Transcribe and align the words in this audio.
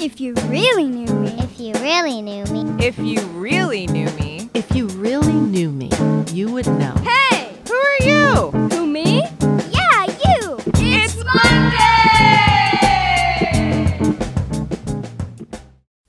If 0.00 0.18
you 0.18 0.32
really 0.46 0.84
knew 0.84 1.12
me. 1.12 1.28
If 1.40 1.60
you 1.60 1.74
really 1.74 2.22
knew 2.22 2.44
me. 2.46 2.64
If 2.82 2.98
you 2.98 3.20
really 3.32 3.86
knew 3.86 4.08
me. 4.12 4.48
If 4.54 4.74
you 4.74 4.86
really 4.86 5.34
knew 5.34 5.70
me, 5.70 5.90
you 6.32 6.50
would 6.50 6.66
know. 6.66 6.94
Hey! 7.02 7.52
Who 7.68 7.74
are 7.74 7.98
you? 8.00 8.50
Who, 8.70 8.86
me? 8.86 9.20
Yeah, 9.20 10.06
you! 10.06 10.58
It's 10.68 11.16
Monday! 11.16 11.76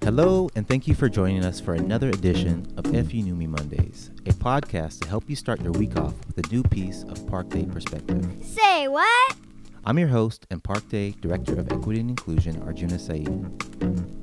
Hello, 0.01 0.49
and 0.55 0.65
thank 0.65 0.87
you 0.87 0.95
for 0.95 1.09
joining 1.09 1.43
us 1.43 1.59
for 1.59 1.73
another 1.73 2.07
edition 2.07 2.73
of 2.77 2.95
If 2.95 3.13
You 3.13 3.23
Knew 3.23 3.35
Me 3.35 3.47
Mondays, 3.47 4.09
a 4.25 4.31
podcast 4.31 5.01
to 5.01 5.09
help 5.09 5.29
you 5.29 5.35
start 5.35 5.59
your 5.59 5.73
week 5.73 5.97
off 5.97 6.13
with 6.27 6.37
a 6.37 6.49
new 6.49 6.63
piece 6.63 7.03
of 7.03 7.27
Park 7.27 7.49
Day 7.49 7.65
perspective. 7.65 8.25
Say 8.41 8.87
what? 8.87 9.35
I'm 9.83 9.97
your 9.97 10.09
host 10.09 10.45
and 10.51 10.63
Park 10.63 10.87
Day 10.89 11.15
Director 11.21 11.59
of 11.59 11.71
Equity 11.71 12.01
and 12.01 12.11
Inclusion, 12.11 12.61
Arjuna 12.61 12.99
Saeed. 12.99 13.27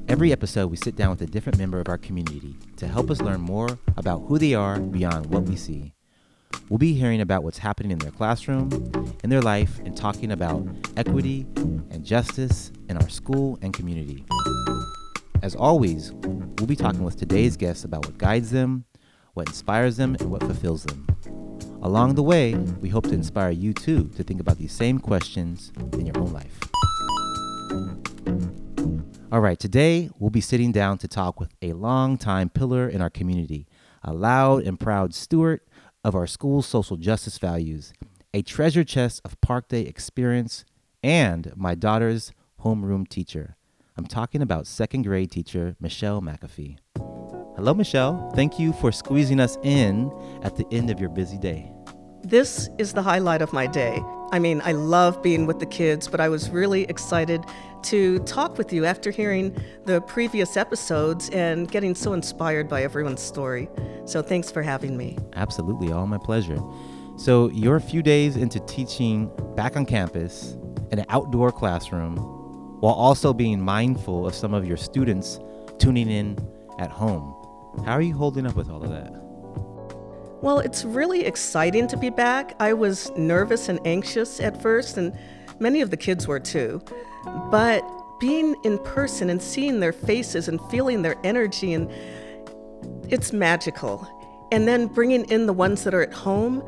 Every 0.09 0.31
episode, 0.31 0.71
we 0.71 0.77
sit 0.77 0.95
down 0.95 1.11
with 1.11 1.21
a 1.23 1.27
different 1.27 1.59
member 1.59 1.81
of 1.81 1.89
our 1.89 1.99
community 1.99 2.55
to 2.77 2.87
help 2.87 3.11
us 3.11 3.21
learn 3.21 3.41
more 3.41 3.77
about 3.97 4.21
who 4.29 4.39
they 4.39 4.55
are 4.55 4.79
beyond 4.79 5.27
what 5.27 5.43
we 5.43 5.57
see. 5.57 5.95
We'll 6.69 6.79
be 6.79 6.95
hearing 6.95 7.21
about 7.21 7.43
what's 7.43 7.59
happening 7.59 7.91
in 7.91 7.99
their 7.99 8.13
classroom, 8.13 8.71
in 9.25 9.31
their 9.31 9.43
life, 9.43 9.81
and 9.81 9.97
talking 9.97 10.31
about 10.31 10.65
equity 10.97 11.45
and 11.91 12.05
justice 12.05 12.71
in 12.89 12.97
our 12.97 13.09
school 13.09 13.59
and 13.61 13.75
community. 13.75 14.25
As 15.43 15.57
always, 15.57 16.13
we'll 16.13 16.69
be 16.69 16.77
talking 16.77 17.03
with 17.03 17.17
today's 17.17 17.57
guests 17.57 17.83
about 17.83 18.07
what 18.07 18.17
guides 18.17 18.53
them, 18.53 18.85
what 19.35 19.49
inspires 19.49 19.97
them, 19.97 20.15
and 20.21 20.31
what 20.31 20.41
fulfills 20.45 20.85
them. 20.85 21.05
Along 21.81 22.17
the 22.17 22.23
way, 22.25 22.55
we 22.55 22.89
hope 22.89 23.05
to 23.05 23.15
inspire 23.15 23.51
you 23.51 23.73
too 23.73 24.11
to 24.17 24.25
think 24.25 24.41
about 24.41 24.59
these 24.59 24.73
same 24.73 24.99
questions 24.99 25.73
in 25.93 26.07
your 26.07 26.19
own 26.19 26.33
life. 26.33 26.59
All 29.31 29.41
right, 29.41 29.59
today 29.59 30.11
we'll 30.19 30.31
be 30.31 30.41
sitting 30.41 30.73
down 30.73 30.99
to 30.99 31.09
talk 31.09 31.39
with 31.39 31.55
a 31.63 31.75
longtime 31.75 32.49
pillar 32.49 32.89
in 32.89 33.01
our 33.01 33.11
community, 33.11 33.69
a 34.03 34.13
loud 34.13 34.65
and 34.65 34.81
proud 34.81 35.15
steward 35.15 35.61
of 36.03 36.17
our 36.17 36.27
school's 36.27 36.67
social 36.67 36.97
justice 36.97 37.39
values, 37.39 37.93
a 38.35 38.43
treasure 38.43 38.85
chest 38.85 39.21
of 39.25 39.41
Park 39.41 39.69
Day 39.69 39.83
experience, 39.83 40.65
and 41.03 41.53
my 41.55 41.77
daughter's 41.77 42.33
homeroom 42.65 43.07
teacher. 43.07 43.57
I'm 43.97 44.07
talking 44.07 44.43
about 44.43 44.67
second 44.67 45.03
grade 45.03 45.31
teacher 45.31 45.77
Michelle 45.81 46.21
McAfee. 46.21 46.79
Hello, 47.57 47.75
Michelle. 47.75 48.31
Thank 48.35 48.59
you 48.59 48.73
for 48.73 48.93
squeezing 48.93 49.41
us 49.41 49.59
in 49.63 50.13
at 50.43 50.57
the 50.57 50.67
end 50.71 50.91
of 50.91 51.01
your 51.01 51.11
busy 51.11 51.39
day. 51.39 51.73
This 52.23 52.69
is 52.79 52.93
the 52.93 53.03
highlight 53.03 53.43
of 53.43 53.53
my 53.53 53.67
day. 53.67 54.03
I 54.33 54.39
mean, 54.39 54.61
I 54.65 54.73
love 54.73 55.23
being 55.23 55.47
with 55.47 55.61
the 55.61 55.67
kids, 55.67 56.09
but 56.09 56.21
I 56.21 56.29
was 56.29 56.51
really 56.51 56.83
excited 56.85 57.45
to 57.85 58.19
talk 58.21 58.59
with 58.59 58.73
you 58.73 58.85
after 58.85 59.11
hearing 59.11 59.57
the 59.85 60.01
previous 60.03 60.57
episodes 60.57 61.31
and 61.31 61.71
getting 61.71 61.95
so 61.95 62.13
inspired 62.13 62.69
by 62.69 62.83
everyone's 62.83 63.23
story. 63.23 63.69
So 64.05 64.21
thanks 64.21 64.51
for 64.51 64.63
having 64.63 64.97
me. 64.97 65.17
Absolutely, 65.35 65.93
all 65.93 66.07
my 66.07 66.19
pleasure. 66.19 66.59
So, 67.17 67.51
you're 67.51 67.75
a 67.75 67.81
few 67.81 68.01
days 68.01 68.37
into 68.37 68.61
teaching 68.61 69.29
back 69.57 69.77
on 69.77 69.85
campus 69.87 70.57
in 70.93 71.01
an 71.01 71.07
outdoor 71.09 71.51
classroom 71.51 72.17
while 72.81 72.95
also 72.95 73.33
being 73.33 73.61
mindful 73.61 74.25
of 74.25 74.37
some 74.37 74.55
of 74.55 74.65
your 74.65 74.77
students 74.77 75.41
tuning 75.79 76.09
in 76.09 76.39
at 76.79 76.91
home. 76.91 77.35
How 77.85 77.93
are 77.93 78.03
you 78.03 78.15
holding 78.15 78.47
up 78.47 78.55
with 78.55 78.71
all 78.71 78.85
of 78.85 78.91
that? 78.91 79.28
Well, 80.41 80.61
it's 80.61 80.85
really 80.85 81.25
exciting 81.25 81.89
to 81.89 81.97
be 81.97 82.11
back. 82.11 82.55
I 82.61 82.73
was 82.73 83.11
nervous 83.17 83.69
and 83.69 83.81
anxious 83.85 84.39
at 84.39 84.63
first, 84.63 84.97
and 84.97 85.13
many 85.59 85.81
of 85.81 85.91
the 85.91 85.97
kids 85.97 86.29
were 86.29 86.39
too. 86.39 86.81
But 87.51 87.83
being 88.21 88.55
in 88.63 88.79
person 88.79 89.31
and 89.31 89.43
seeing 89.43 89.81
their 89.81 89.93
faces 89.93 90.47
and 90.47 90.61
feeling 90.71 91.03
their 91.03 91.17
energy, 91.25 91.75
and 91.75 91.91
it's 93.09 93.33
magical. 93.33 94.07
And 94.53 94.67
then 94.69 94.87
bringing 94.87 95.25
in 95.25 95.47
the 95.47 95.53
ones 95.53 95.83
that 95.83 95.93
are 95.93 96.03
at 96.03 96.13
home, 96.13 96.65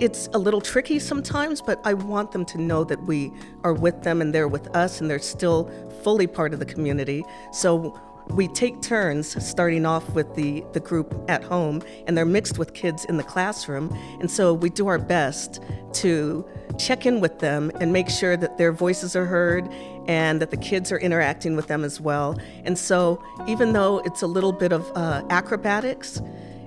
it's 0.00 0.28
a 0.34 0.38
little 0.38 0.60
tricky 0.60 0.98
sometimes, 0.98 1.62
but 1.62 1.80
I 1.84 1.94
want 1.94 2.32
them 2.32 2.44
to 2.46 2.58
know 2.58 2.82
that 2.84 3.00
we 3.04 3.32
are 3.62 3.72
with 3.72 4.02
them 4.02 4.20
and 4.20 4.34
they're 4.34 4.48
with 4.48 4.66
us 4.74 5.00
and 5.00 5.08
they're 5.08 5.20
still 5.20 5.70
fully 6.02 6.26
part 6.26 6.52
of 6.52 6.58
the 6.58 6.66
community. 6.66 7.24
So 7.52 7.98
we 8.28 8.48
take 8.48 8.80
turns 8.82 9.44
starting 9.44 9.84
off 9.86 10.08
with 10.10 10.34
the, 10.34 10.64
the 10.72 10.80
group 10.80 11.14
at 11.28 11.42
home 11.42 11.82
and 12.06 12.16
they're 12.16 12.24
mixed 12.24 12.58
with 12.58 12.74
kids 12.74 13.04
in 13.06 13.16
the 13.16 13.22
classroom 13.22 13.96
and 14.20 14.30
so 14.30 14.54
we 14.54 14.70
do 14.70 14.86
our 14.86 14.98
best 14.98 15.60
to 15.92 16.46
check 16.78 17.04
in 17.06 17.20
with 17.20 17.38
them 17.40 17.70
and 17.80 17.92
make 17.92 18.08
sure 18.08 18.36
that 18.36 18.56
their 18.58 18.72
voices 18.72 19.16
are 19.16 19.26
heard 19.26 19.68
and 20.06 20.40
that 20.40 20.50
the 20.50 20.56
kids 20.56 20.92
are 20.92 20.98
interacting 20.98 21.56
with 21.56 21.66
them 21.66 21.84
as 21.84 22.00
well 22.00 22.38
and 22.64 22.78
so 22.78 23.22
even 23.48 23.72
though 23.72 23.98
it's 24.00 24.22
a 24.22 24.26
little 24.26 24.52
bit 24.52 24.72
of 24.72 24.90
uh, 24.96 25.22
acrobatics 25.30 26.20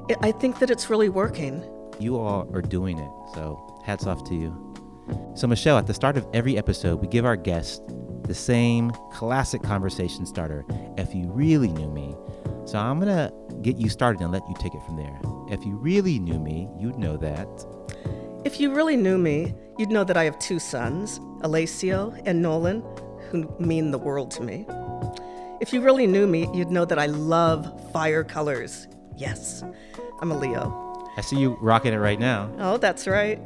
it, 0.09 0.17
i 0.21 0.31
think 0.31 0.59
that 0.59 0.69
it's 0.69 0.89
really 0.89 1.09
working 1.09 1.63
You 1.99 2.17
all 2.17 2.49
are 2.53 2.61
doing 2.61 2.97
it, 2.97 3.11
so 3.35 3.79
hats 3.85 4.07
off 4.07 4.23
to 4.25 4.33
you. 4.35 4.51
So, 5.35 5.47
Michelle, 5.47 5.77
at 5.77 5.85
the 5.85 5.93
start 5.93 6.17
of 6.17 6.25
every 6.33 6.57
episode, 6.57 6.99
we 7.01 7.07
give 7.07 7.23
our 7.23 7.35
guests 7.35 7.81
the 8.23 8.33
same 8.33 8.91
classic 9.11 9.61
conversation 9.63 10.25
starter 10.25 10.65
if 10.97 11.13
you 11.13 11.31
really 11.31 11.71
knew 11.71 11.89
me. 11.89 12.15
So, 12.65 12.77
I'm 12.77 12.99
going 12.99 13.13
to 13.13 13.33
get 13.61 13.77
you 13.77 13.89
started 13.89 14.21
and 14.21 14.31
let 14.31 14.47
you 14.47 14.55
take 14.59 14.73
it 14.73 14.81
from 14.85 14.95
there. 14.95 15.19
If 15.49 15.65
you 15.65 15.75
really 15.75 16.19
knew 16.19 16.39
me, 16.39 16.69
you'd 16.79 16.97
know 16.97 17.17
that. 17.17 17.47
If 18.45 18.59
you 18.59 18.73
really 18.73 18.95
knew 18.97 19.17
me, 19.17 19.53
you'd 19.77 19.89
know 19.89 20.03
that 20.03 20.17
I 20.17 20.23
have 20.25 20.37
two 20.39 20.59
sons, 20.59 21.19
Alessio 21.41 22.13
and 22.25 22.41
Nolan, 22.41 22.83
who 23.29 23.53
mean 23.59 23.91
the 23.91 23.97
world 23.97 24.31
to 24.31 24.43
me. 24.43 24.65
If 25.61 25.71
you 25.71 25.81
really 25.81 26.07
knew 26.07 26.27
me, 26.27 26.49
you'd 26.53 26.71
know 26.71 26.85
that 26.85 26.99
I 26.99 27.05
love 27.05 27.91
fire 27.91 28.23
colors. 28.23 28.87
Yes, 29.15 29.63
I'm 30.21 30.31
a 30.31 30.37
Leo. 30.37 30.92
I 31.15 31.21
see 31.21 31.37
you 31.37 31.57
rocking 31.61 31.93
it 31.93 31.97
right 31.97 32.19
now. 32.19 32.49
Oh, 32.57 32.77
that's 32.77 33.07
right. 33.07 33.39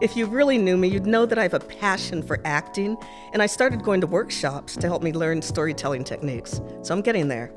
If 0.00 0.16
you 0.16 0.26
really 0.26 0.56
knew 0.56 0.76
me, 0.76 0.88
you'd 0.88 1.06
know 1.06 1.26
that 1.26 1.38
I 1.38 1.42
have 1.42 1.54
a 1.54 1.60
passion 1.60 2.22
for 2.22 2.40
acting, 2.46 2.96
and 3.32 3.42
I 3.42 3.46
started 3.46 3.82
going 3.82 4.00
to 4.00 4.06
workshops 4.06 4.74
to 4.76 4.86
help 4.86 5.02
me 5.02 5.12
learn 5.12 5.42
storytelling 5.42 6.04
techniques. 6.04 6.60
So 6.82 6.94
I'm 6.94 7.02
getting 7.02 7.28
there. 7.28 7.52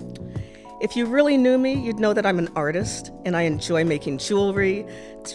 If 0.81 0.97
you 0.97 1.05
really 1.05 1.37
knew 1.37 1.57
me, 1.57 1.75
you'd 1.75 1.99
know 1.99 2.13
that 2.13 2.25
I'm 2.25 2.39
an 2.39 2.49
artist 2.57 3.11
and 3.23 3.37
I 3.37 3.43
enjoy 3.43 3.85
making 3.85 4.17
jewelry, 4.17 4.85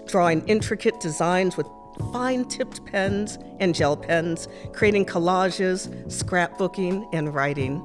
drawing 0.07 0.47
intricate 0.47 1.01
designs 1.01 1.57
with 1.57 1.67
fine 2.13 2.45
tipped 2.45 2.85
pens 2.85 3.39
and 3.59 3.75
gel 3.75 3.97
pens, 3.97 4.47
creating 4.75 5.07
collages, 5.07 5.89
scrapbooking, 6.09 7.09
and 7.15 7.35
writing. 7.35 7.83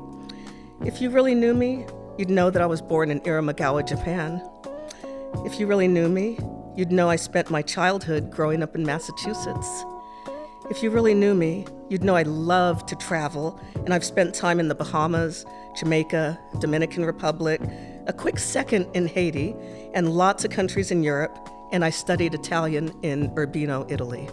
If 0.85 0.99
you 0.99 1.09
really 1.09 1.35
knew 1.35 1.53
me, 1.53 1.85
you'd 2.17 2.29
know 2.29 2.49
that 2.49 2.61
I 2.61 2.65
was 2.65 2.81
born 2.81 3.09
in 3.09 3.21
Irumagawa, 3.21 3.87
Japan. 3.87 4.41
If 5.45 5.59
you 5.59 5.67
really 5.67 5.87
knew 5.87 6.07
me, 6.07 6.39
you'd 6.75 6.91
know 6.91 7.09
I 7.09 7.17
spent 7.17 7.51
my 7.51 7.61
childhood 7.61 8.31
growing 8.31 8.63
up 8.63 8.75
in 8.75 8.85
Massachusetts. 8.85 9.85
If 10.69 10.81
you 10.81 10.89
really 10.89 11.13
knew 11.13 11.33
me, 11.33 11.65
you'd 11.89 12.03
know 12.03 12.15
I 12.15 12.23
love 12.23 12.85
to 12.85 12.95
travel, 12.95 13.59
and 13.75 13.93
I've 13.93 14.05
spent 14.05 14.33
time 14.33 14.59
in 14.59 14.69
the 14.69 14.75
Bahamas, 14.75 15.45
Jamaica, 15.75 16.39
Dominican 16.59 17.03
Republic, 17.05 17.59
a 18.07 18.13
quick 18.13 18.39
second 18.39 18.87
in 18.93 19.07
Haiti, 19.07 19.53
and 19.93 20.13
lots 20.13 20.45
of 20.45 20.51
countries 20.51 20.91
in 20.91 21.03
Europe, 21.03 21.49
and 21.73 21.83
I 21.83 21.89
studied 21.89 22.33
Italian 22.33 22.93
in 23.03 23.33
Urbino, 23.37 23.85
Italy. 23.89 24.29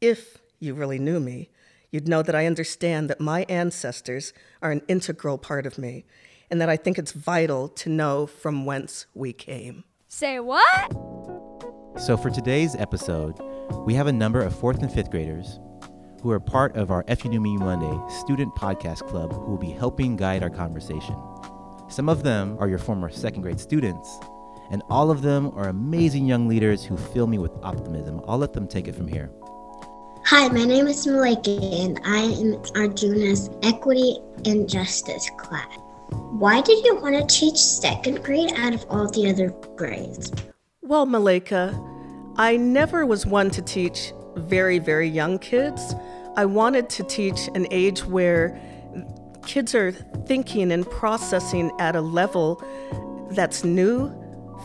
If 0.00 0.38
you 0.58 0.74
really 0.74 0.98
knew 0.98 1.20
me, 1.20 1.50
you'd 1.92 2.08
know 2.08 2.22
that 2.22 2.34
I 2.34 2.46
understand 2.46 3.08
that 3.08 3.20
my 3.20 3.46
ancestors 3.48 4.32
are 4.60 4.72
an 4.72 4.82
integral 4.88 5.38
part 5.38 5.64
of 5.64 5.78
me, 5.78 6.04
and 6.50 6.60
that 6.60 6.68
I 6.68 6.76
think 6.76 6.98
it's 6.98 7.12
vital 7.12 7.68
to 7.68 7.88
know 7.88 8.26
from 8.26 8.66
whence 8.66 9.06
we 9.14 9.32
came. 9.32 9.84
Say 10.10 10.40
what? 10.40 10.92
So, 12.00 12.16
for 12.16 12.30
today's 12.30 12.74
episode, 12.74 13.38
we 13.84 13.92
have 13.92 14.06
a 14.06 14.12
number 14.12 14.40
of 14.40 14.58
fourth 14.58 14.80
and 14.80 14.90
fifth 14.90 15.10
graders 15.10 15.60
who 16.22 16.30
are 16.30 16.40
part 16.40 16.74
of 16.76 16.90
our 16.90 17.04
If 17.08 17.24
You 17.24 17.30
Knew 17.30 17.42
Me 17.42 17.58
Monday 17.58 17.94
student 18.08 18.54
podcast 18.54 19.06
club 19.06 19.34
who 19.34 19.50
will 19.50 19.58
be 19.58 19.70
helping 19.70 20.16
guide 20.16 20.42
our 20.42 20.48
conversation. 20.48 21.14
Some 21.90 22.08
of 22.08 22.22
them 22.22 22.56
are 22.58 22.70
your 22.70 22.78
former 22.78 23.10
second 23.10 23.42
grade 23.42 23.60
students, 23.60 24.18
and 24.70 24.82
all 24.88 25.10
of 25.10 25.20
them 25.20 25.52
are 25.54 25.68
amazing 25.68 26.24
young 26.24 26.48
leaders 26.48 26.82
who 26.82 26.96
fill 26.96 27.26
me 27.26 27.36
with 27.36 27.52
optimism. 27.62 28.22
I'll 28.26 28.38
let 28.38 28.54
them 28.54 28.66
take 28.66 28.88
it 28.88 28.94
from 28.94 29.08
here. 29.08 29.30
Hi, 30.24 30.48
my 30.48 30.64
name 30.64 30.86
is 30.86 31.06
Malika 31.06 31.50
and 31.50 32.00
I 32.06 32.20
am 32.20 32.62
Arjuna's 32.74 33.50
Equity 33.62 34.20
and 34.46 34.66
Justice 34.66 35.30
class. 35.36 35.78
Why 36.10 36.60
did 36.60 36.84
you 36.84 36.96
want 36.96 37.16
to 37.16 37.26
teach 37.26 37.56
second 37.56 38.22
grade 38.22 38.52
out 38.56 38.74
of 38.74 38.84
all 38.88 39.08
the 39.08 39.28
other 39.28 39.50
grades? 39.76 40.32
Well, 40.82 41.06
Malika, 41.06 41.78
I 42.36 42.56
never 42.56 43.04
was 43.04 43.26
one 43.26 43.50
to 43.50 43.62
teach 43.62 44.12
very, 44.36 44.78
very 44.78 45.08
young 45.08 45.38
kids. 45.38 45.94
I 46.36 46.44
wanted 46.44 46.88
to 46.90 47.02
teach 47.02 47.48
an 47.54 47.66
age 47.70 48.04
where 48.04 48.58
kids 49.44 49.74
are 49.74 49.92
thinking 50.26 50.70
and 50.70 50.88
processing 50.88 51.72
at 51.78 51.96
a 51.96 52.00
level 52.00 52.62
that's 53.30 53.64
new, 53.64 54.08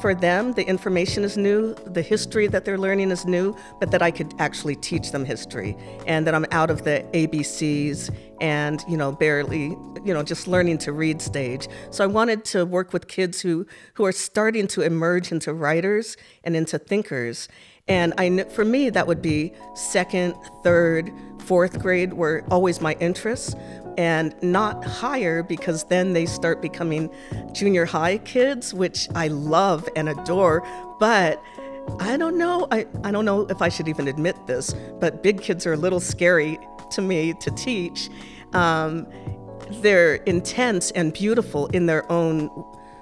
for 0.02 0.14
them, 0.14 0.54
the 0.54 0.68
information 0.68 1.24
is 1.24 1.38
new, 1.38 1.74
the 1.86 2.02
history 2.02 2.48
that 2.48 2.66
they're 2.66 2.78
learning 2.78 3.12
is 3.12 3.26
new, 3.26 3.56
but 3.80 3.92
that 3.92 4.02
I 4.02 4.12
could 4.12 4.34
actually 4.40 4.76
teach 4.76 5.12
them 5.12 5.26
history 5.26 5.78
and 6.08 6.26
that 6.28 6.36
I'm 6.36 6.46
out 6.52 6.70
of 6.70 6.84
the 6.84 7.06
ABCs 7.14 8.14
and, 8.42 8.84
you 8.90 8.98
know, 8.98 9.12
barely, 9.12 9.70
you 10.04 10.14
know, 10.14 10.24
just 10.24 10.48
learning 10.48 10.80
to 10.80 10.92
read 10.92 11.22
stage. 11.22 11.68
So 11.92 12.04
I 12.04 12.08
wanted 12.08 12.44
to 12.46 12.66
work 12.66 12.92
with 12.92 13.08
kids 13.08 13.42
who, 13.42 13.66
who 13.94 14.06
are 14.06 14.12
starting 14.12 14.68
to 14.68 14.82
emerge 14.82 15.32
into 15.32 15.54
writers 15.54 16.18
and 16.44 16.56
into 16.56 16.78
thinkers. 16.78 17.48
And 17.88 18.14
I, 18.18 18.44
for 18.46 18.64
me, 18.64 18.90
that 18.90 19.08
would 19.08 19.22
be 19.22 19.54
second, 19.76 20.36
third, 20.64 21.12
fourth 21.40 21.80
grade 21.82 22.14
were 22.14 22.46
always 22.50 22.80
my 22.80 22.94
interests 23.02 23.56
and 23.98 24.34
not 24.42 24.84
higher 24.86 25.44
because 25.44 25.84
then 25.86 26.14
they 26.14 26.26
start 26.26 26.62
becoming 26.62 27.14
junior 27.52 27.86
high 27.86 28.20
kids, 28.20 28.74
which 28.74 29.10
I 29.16 29.28
love 29.28 29.88
and 29.96 30.08
adore. 30.08 30.66
But 31.00 31.44
I 32.00 32.16
don't 32.16 32.38
know. 32.38 32.68
I, 32.72 32.88
I 33.04 33.12
don't 33.12 33.26
know 33.26 33.42
if 33.48 33.62
I 33.62 33.68
should 33.68 33.90
even 33.90 34.08
admit 34.08 34.48
this, 34.48 34.74
but 35.02 35.22
big 35.22 35.42
kids 35.42 35.66
are 35.66 35.74
a 35.74 35.78
little 35.78 36.00
scary 36.00 36.58
to 36.92 37.02
me 37.02 37.34
to 37.42 37.52
teach. 37.52 38.10
Um, 38.54 39.06
they're 39.82 40.16
intense 40.16 40.92
and 40.92 41.12
beautiful 41.12 41.68
in 41.68 41.88
their 41.88 42.10
own 42.10 42.50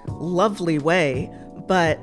lovely 0.08 0.80
way, 0.80 1.30
but 1.68 2.00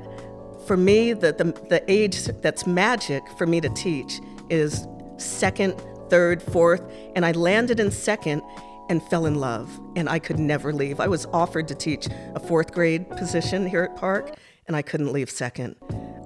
for 0.70 0.76
me, 0.76 1.12
the, 1.12 1.32
the, 1.32 1.46
the 1.68 1.82
age 1.90 2.26
that's 2.42 2.64
magic 2.64 3.24
for 3.36 3.44
me 3.44 3.60
to 3.60 3.68
teach 3.70 4.20
is 4.50 4.86
second, 5.16 5.74
third, 6.10 6.40
fourth, 6.40 6.80
and 7.16 7.26
I 7.26 7.32
landed 7.32 7.80
in 7.80 7.90
second 7.90 8.40
and 8.88 9.02
fell 9.02 9.26
in 9.26 9.34
love, 9.34 9.68
and 9.96 10.08
I 10.08 10.20
could 10.20 10.38
never 10.38 10.72
leave. 10.72 11.00
I 11.00 11.08
was 11.08 11.26
offered 11.32 11.66
to 11.66 11.74
teach 11.74 12.06
a 12.36 12.38
fourth 12.38 12.72
grade 12.72 13.10
position 13.10 13.66
here 13.66 13.82
at 13.82 13.96
Park, 13.96 14.36
and 14.68 14.76
I 14.76 14.82
couldn't 14.82 15.12
leave 15.12 15.28
second. 15.28 15.74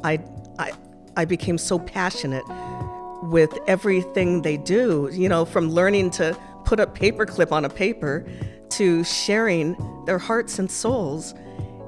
I, 0.04 0.22
I, 0.58 0.72
I 1.16 1.24
became 1.24 1.56
so 1.56 1.78
passionate 1.78 2.44
with 3.22 3.50
everything 3.66 4.42
they 4.42 4.58
do, 4.58 5.08
you 5.10 5.30
know, 5.30 5.46
from 5.46 5.70
learning 5.70 6.10
to 6.20 6.38
put 6.66 6.80
a 6.80 6.86
paperclip 6.86 7.50
on 7.50 7.64
a 7.64 7.70
paper 7.70 8.26
to 8.72 9.04
sharing 9.04 9.74
their 10.04 10.18
hearts 10.18 10.58
and 10.58 10.70
souls 10.70 11.32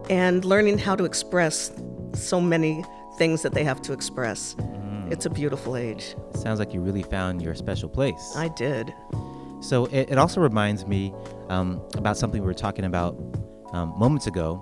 and 0.08 0.42
learning 0.46 0.78
how 0.78 0.96
to 0.96 1.04
express 1.04 1.70
so 2.16 2.40
many 2.40 2.84
things 3.18 3.42
that 3.42 3.54
they 3.54 3.64
have 3.64 3.80
to 3.82 3.92
express. 3.92 4.56
It's 5.08 5.24
a 5.24 5.30
beautiful 5.30 5.76
age. 5.76 6.16
It 6.34 6.38
sounds 6.38 6.58
like 6.58 6.74
you 6.74 6.80
really 6.80 7.02
found 7.02 7.40
your 7.40 7.54
special 7.54 7.88
place. 7.88 8.34
I 8.34 8.48
did. 8.48 8.92
So 9.60 9.86
it, 9.86 10.10
it 10.10 10.18
also 10.18 10.40
reminds 10.40 10.84
me 10.86 11.14
um, 11.48 11.80
about 11.94 12.16
something 12.16 12.40
we 12.42 12.46
were 12.46 12.54
talking 12.54 12.84
about 12.84 13.16
um, 13.72 13.94
moments 13.96 14.26
ago. 14.26 14.60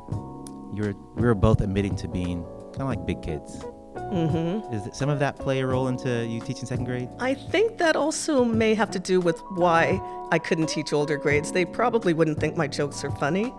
You 0.74 0.82
were, 0.82 0.94
we 1.16 1.22
were 1.22 1.34
both 1.34 1.60
admitting 1.60 1.96
to 1.96 2.08
being 2.08 2.44
kind 2.72 2.82
of 2.82 2.88
like 2.88 3.06
big 3.06 3.22
kids. 3.22 3.64
Mm-hmm. 3.94 4.74
Is 4.74 4.96
some 4.96 5.08
of 5.08 5.18
that 5.20 5.36
play 5.36 5.60
a 5.60 5.66
role 5.66 5.88
into 5.88 6.26
you 6.26 6.40
teaching 6.40 6.66
second 6.66 6.84
grade? 6.84 7.08
I 7.18 7.34
think 7.34 7.78
that 7.78 7.96
also 7.96 8.44
may 8.44 8.74
have 8.74 8.90
to 8.92 8.98
do 8.98 9.20
with 9.20 9.40
why 9.50 10.00
I 10.30 10.38
couldn't 10.38 10.68
teach 10.68 10.92
older 10.92 11.16
grades. 11.16 11.52
They 11.52 11.64
probably 11.64 12.12
wouldn't 12.12 12.40
think 12.40 12.56
my 12.56 12.66
jokes 12.66 13.04
are 13.04 13.10
funny, 13.12 13.52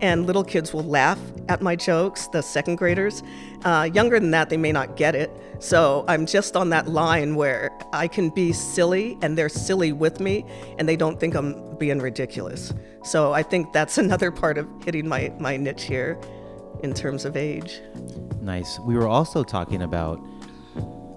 and 0.00 0.26
little 0.26 0.44
kids 0.44 0.72
will 0.72 0.84
laugh 0.84 1.18
at 1.48 1.62
my 1.62 1.76
jokes, 1.76 2.26
the 2.28 2.42
second 2.42 2.76
graders. 2.76 3.22
Uh, 3.64 3.88
younger 3.92 4.18
than 4.18 4.30
that, 4.32 4.50
they 4.50 4.56
may 4.56 4.72
not 4.72 4.96
get 4.96 5.14
it. 5.14 5.30
So 5.60 6.04
I'm 6.08 6.26
just 6.26 6.56
on 6.56 6.70
that 6.70 6.88
line 6.88 7.36
where 7.36 7.70
I 7.92 8.08
can 8.08 8.30
be 8.30 8.52
silly 8.52 9.16
and 9.22 9.38
they're 9.38 9.48
silly 9.48 9.92
with 9.92 10.20
me, 10.20 10.44
and 10.78 10.88
they 10.88 10.96
don't 10.96 11.20
think 11.20 11.34
I'm 11.34 11.76
being 11.76 12.00
ridiculous. 12.00 12.72
So 13.04 13.32
I 13.32 13.42
think 13.42 13.72
that's 13.72 13.98
another 14.06 14.30
part 14.30 14.58
of 14.58 14.68
hitting 14.84 15.06
my, 15.06 15.32
my 15.38 15.56
niche 15.56 15.84
here 15.84 16.18
in 16.82 16.94
terms 16.94 17.24
of 17.24 17.36
age. 17.36 17.80
Nice. 18.40 18.78
We 18.80 18.96
were 18.96 19.08
also 19.08 19.44
talking 19.44 19.82
about 19.82 20.20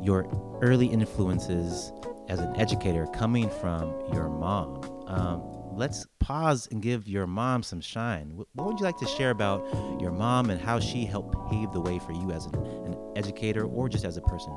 your 0.01 0.27
early 0.61 0.87
influences 0.87 1.91
as 2.29 2.39
an 2.39 2.55
educator 2.55 3.07
coming 3.07 3.49
from 3.49 3.93
your 4.13 4.29
mom. 4.29 4.83
Um, 5.07 5.43
let's 5.75 6.05
pause 6.19 6.67
and 6.71 6.81
give 6.81 7.07
your 7.07 7.27
mom 7.27 7.63
some 7.63 7.81
shine. 7.81 8.31
What 8.53 8.67
would 8.67 8.79
you 8.79 8.85
like 8.85 8.97
to 8.97 9.07
share 9.07 9.31
about 9.31 9.65
your 9.99 10.11
mom 10.11 10.49
and 10.49 10.59
how 10.59 10.79
she 10.79 11.05
helped 11.05 11.35
pave 11.49 11.71
the 11.71 11.81
way 11.81 11.99
for 11.99 12.13
you 12.13 12.31
as 12.31 12.45
an, 12.45 12.55
an 12.55 12.95
educator 13.15 13.65
or 13.65 13.89
just 13.89 14.05
as 14.05 14.17
a 14.17 14.21
person? 14.21 14.55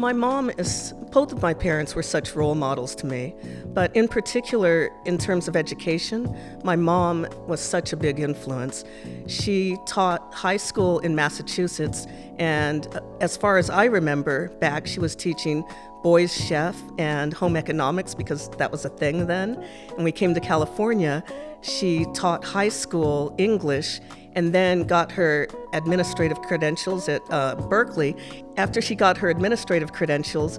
My 0.00 0.14
mom 0.14 0.48
is, 0.56 0.94
both 1.10 1.30
of 1.30 1.42
my 1.42 1.52
parents 1.52 1.94
were 1.94 2.02
such 2.02 2.34
role 2.34 2.54
models 2.54 2.94
to 2.94 3.06
me, 3.06 3.34
but 3.66 3.94
in 3.94 4.08
particular, 4.08 4.88
in 5.04 5.18
terms 5.18 5.46
of 5.46 5.56
education, 5.56 6.34
my 6.64 6.74
mom 6.74 7.26
was 7.46 7.60
such 7.60 7.92
a 7.92 7.98
big 7.98 8.18
influence. 8.18 8.82
She 9.26 9.76
taught 9.84 10.32
high 10.32 10.56
school 10.56 11.00
in 11.00 11.14
Massachusetts, 11.14 12.06
and 12.38 12.86
uh, 12.96 13.02
as 13.20 13.36
far 13.36 13.58
as 13.58 13.68
I 13.68 13.84
remember 13.84 14.48
back, 14.58 14.86
she 14.86 15.00
was 15.00 15.14
teaching 15.14 15.64
boys 16.02 16.34
chef 16.34 16.80
and 16.96 17.34
home 17.34 17.54
economics 17.54 18.14
because 18.14 18.48
that 18.56 18.72
was 18.72 18.86
a 18.86 18.88
thing 18.88 19.26
then. 19.26 19.62
And 19.96 20.02
we 20.02 20.12
came 20.12 20.32
to 20.32 20.40
California, 20.40 21.22
she 21.60 22.06
taught 22.14 22.42
high 22.42 22.70
school 22.70 23.34
English 23.36 24.00
and 24.34 24.54
then 24.54 24.84
got 24.84 25.12
her 25.12 25.48
administrative 25.72 26.40
credentials 26.42 27.08
at 27.08 27.22
uh, 27.30 27.54
Berkeley. 27.56 28.16
After 28.56 28.80
she 28.80 28.94
got 28.94 29.16
her 29.18 29.30
administrative 29.30 29.92
credentials, 29.92 30.58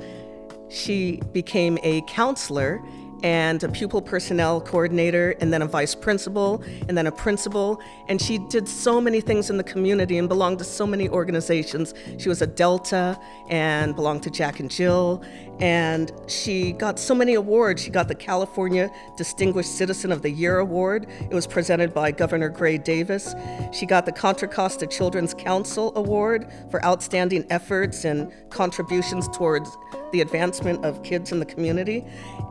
she 0.70 1.22
became 1.34 1.78
a 1.84 2.02
counselor 2.08 2.82
and 3.24 3.64
a 3.64 3.70
pupil 3.70 4.02
personnel 4.02 4.60
coordinator, 4.60 5.36
and 5.40 5.54
then 5.54 5.62
a 5.62 5.66
vice 5.68 5.94
principal, 5.94 6.64
and 6.88 6.98
then 6.98 7.08
a 7.08 7.12
principal. 7.12 7.80
And 8.08 8.20
she 8.22 8.40
did 8.40 8.68
so 8.68 9.00
many 9.00 9.22
things 9.22 9.50
in 9.50 9.58
the 9.58 9.64
community 9.64 10.18
and 10.18 10.28
belonged 10.28 10.60
to 10.60 10.64
so 10.64 10.88
many 10.88 11.08
organizations. 11.08 11.94
She 12.18 12.30
was 12.30 12.42
a 12.42 12.48
Delta 12.48 13.20
and 13.48 13.96
belonged 13.96 14.24
to 14.24 14.32
Jack 14.32 14.60
and 14.60 14.72
Jill. 14.72 15.24
And 15.62 16.12
she 16.25 16.72
got 16.72 16.98
so 16.98 17.13
many 17.13 17.36
awards. 17.36 17.84
She 17.84 17.92
got 17.92 18.08
the 18.08 18.16
California 18.16 18.92
Distinguished 19.16 19.69
Citizen 19.69 20.12
of 20.12 20.24
the 20.24 20.30
Year 20.31 20.58
Award. 20.58 21.08
It 21.19 21.34
was 21.34 21.46
presented 21.46 21.94
by 21.94 22.10
Governor 22.10 22.50
Gray 22.50 22.80
Davis. 22.80 23.36
She 23.72 23.86
got 23.86 24.08
the 24.08 24.12
Contra 24.12 24.48
Costa 24.48 24.88
Children's 24.88 25.36
Council 25.36 25.94
Award 25.96 26.52
for 26.72 26.84
outstanding 26.84 27.46
efforts 27.52 28.06
and 28.06 28.31
contributions 28.50 29.28
towards 29.28 29.78
the 30.12 30.22
advancement 30.22 30.84
of 30.84 31.04
kids 31.04 31.31
in 31.31 31.40
the 31.40 31.46
community. 31.46 32.06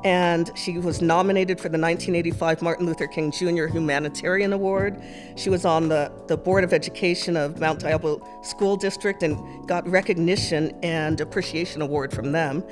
And 0.04 0.50
she 0.56 0.78
was 0.78 1.02
nominated 1.02 1.58
for 1.58 1.68
the 1.68 1.78
1985 1.78 2.62
Martin 2.62 2.86
Luther 2.86 3.08
King 3.08 3.32
Jr. 3.32 3.66
Humanitarian 3.66 4.52
Award. 4.52 5.02
She 5.34 5.50
was 5.50 5.64
on 5.64 5.88
the, 5.88 6.12
the 6.28 6.36
Board 6.36 6.62
of 6.62 6.72
Education 6.72 7.36
of 7.36 7.58
Mount 7.58 7.80
Diablo 7.80 8.22
School 8.42 8.76
District 8.76 9.24
and 9.24 9.66
got 9.66 9.86
recognition 9.88 10.78
and 10.84 11.20
appreciation 11.20 11.82
award 11.82 12.12
from 12.12 12.30
them. 12.30 12.62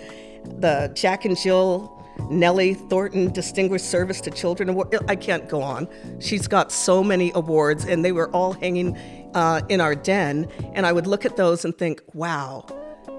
The 0.45 0.91
Jack 0.95 1.25
and 1.25 1.37
Jill 1.37 1.95
Nellie 2.31 2.75
Thornton 2.75 3.33
Distinguished 3.33 3.87
Service 3.87 4.21
to 4.23 4.31
Children 4.31 4.71
Award. 4.71 4.97
I 5.09 5.17
can't 5.17 5.49
go 5.49 5.63
on. 5.63 5.89
She's 6.21 6.49
got 6.49 6.73
so 6.73 7.03
many 7.03 7.33
awards, 7.35 7.85
and 7.85 8.05
they 8.05 8.13
were 8.13 8.29
all 8.31 8.53
hanging 8.53 8.97
uh, 9.35 9.63
in 9.69 9.81
our 9.81 9.95
den. 9.95 10.51
And 10.75 10.87
I 10.87 10.93
would 10.93 11.07
look 11.07 11.25
at 11.25 11.37
those 11.37 11.65
and 11.65 11.77
think, 11.77 12.03
wow, 12.15 12.67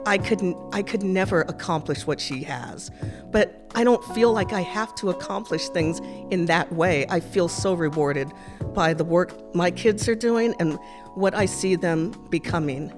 I 0.05 0.17
couldn't 0.17 0.57
I 0.71 0.81
could 0.81 1.03
never 1.03 1.41
accomplish 1.41 2.07
what 2.07 2.19
she 2.19 2.43
has. 2.43 2.91
But 3.31 3.69
I 3.75 3.83
don't 3.83 4.03
feel 4.15 4.33
like 4.33 4.53
I 4.53 4.61
have 4.61 4.95
to 4.95 5.09
accomplish 5.09 5.69
things 5.69 5.99
in 6.31 6.45
that 6.45 6.71
way. 6.73 7.05
I 7.09 7.19
feel 7.19 7.47
so 7.47 7.73
rewarded 7.73 8.31
by 8.73 8.93
the 8.93 9.03
work 9.03 9.55
my 9.55 9.71
kids 9.71 10.07
are 10.07 10.15
doing 10.15 10.55
and 10.59 10.79
what 11.15 11.35
I 11.35 11.45
see 11.45 11.75
them 11.75 12.11
becoming. 12.29 12.91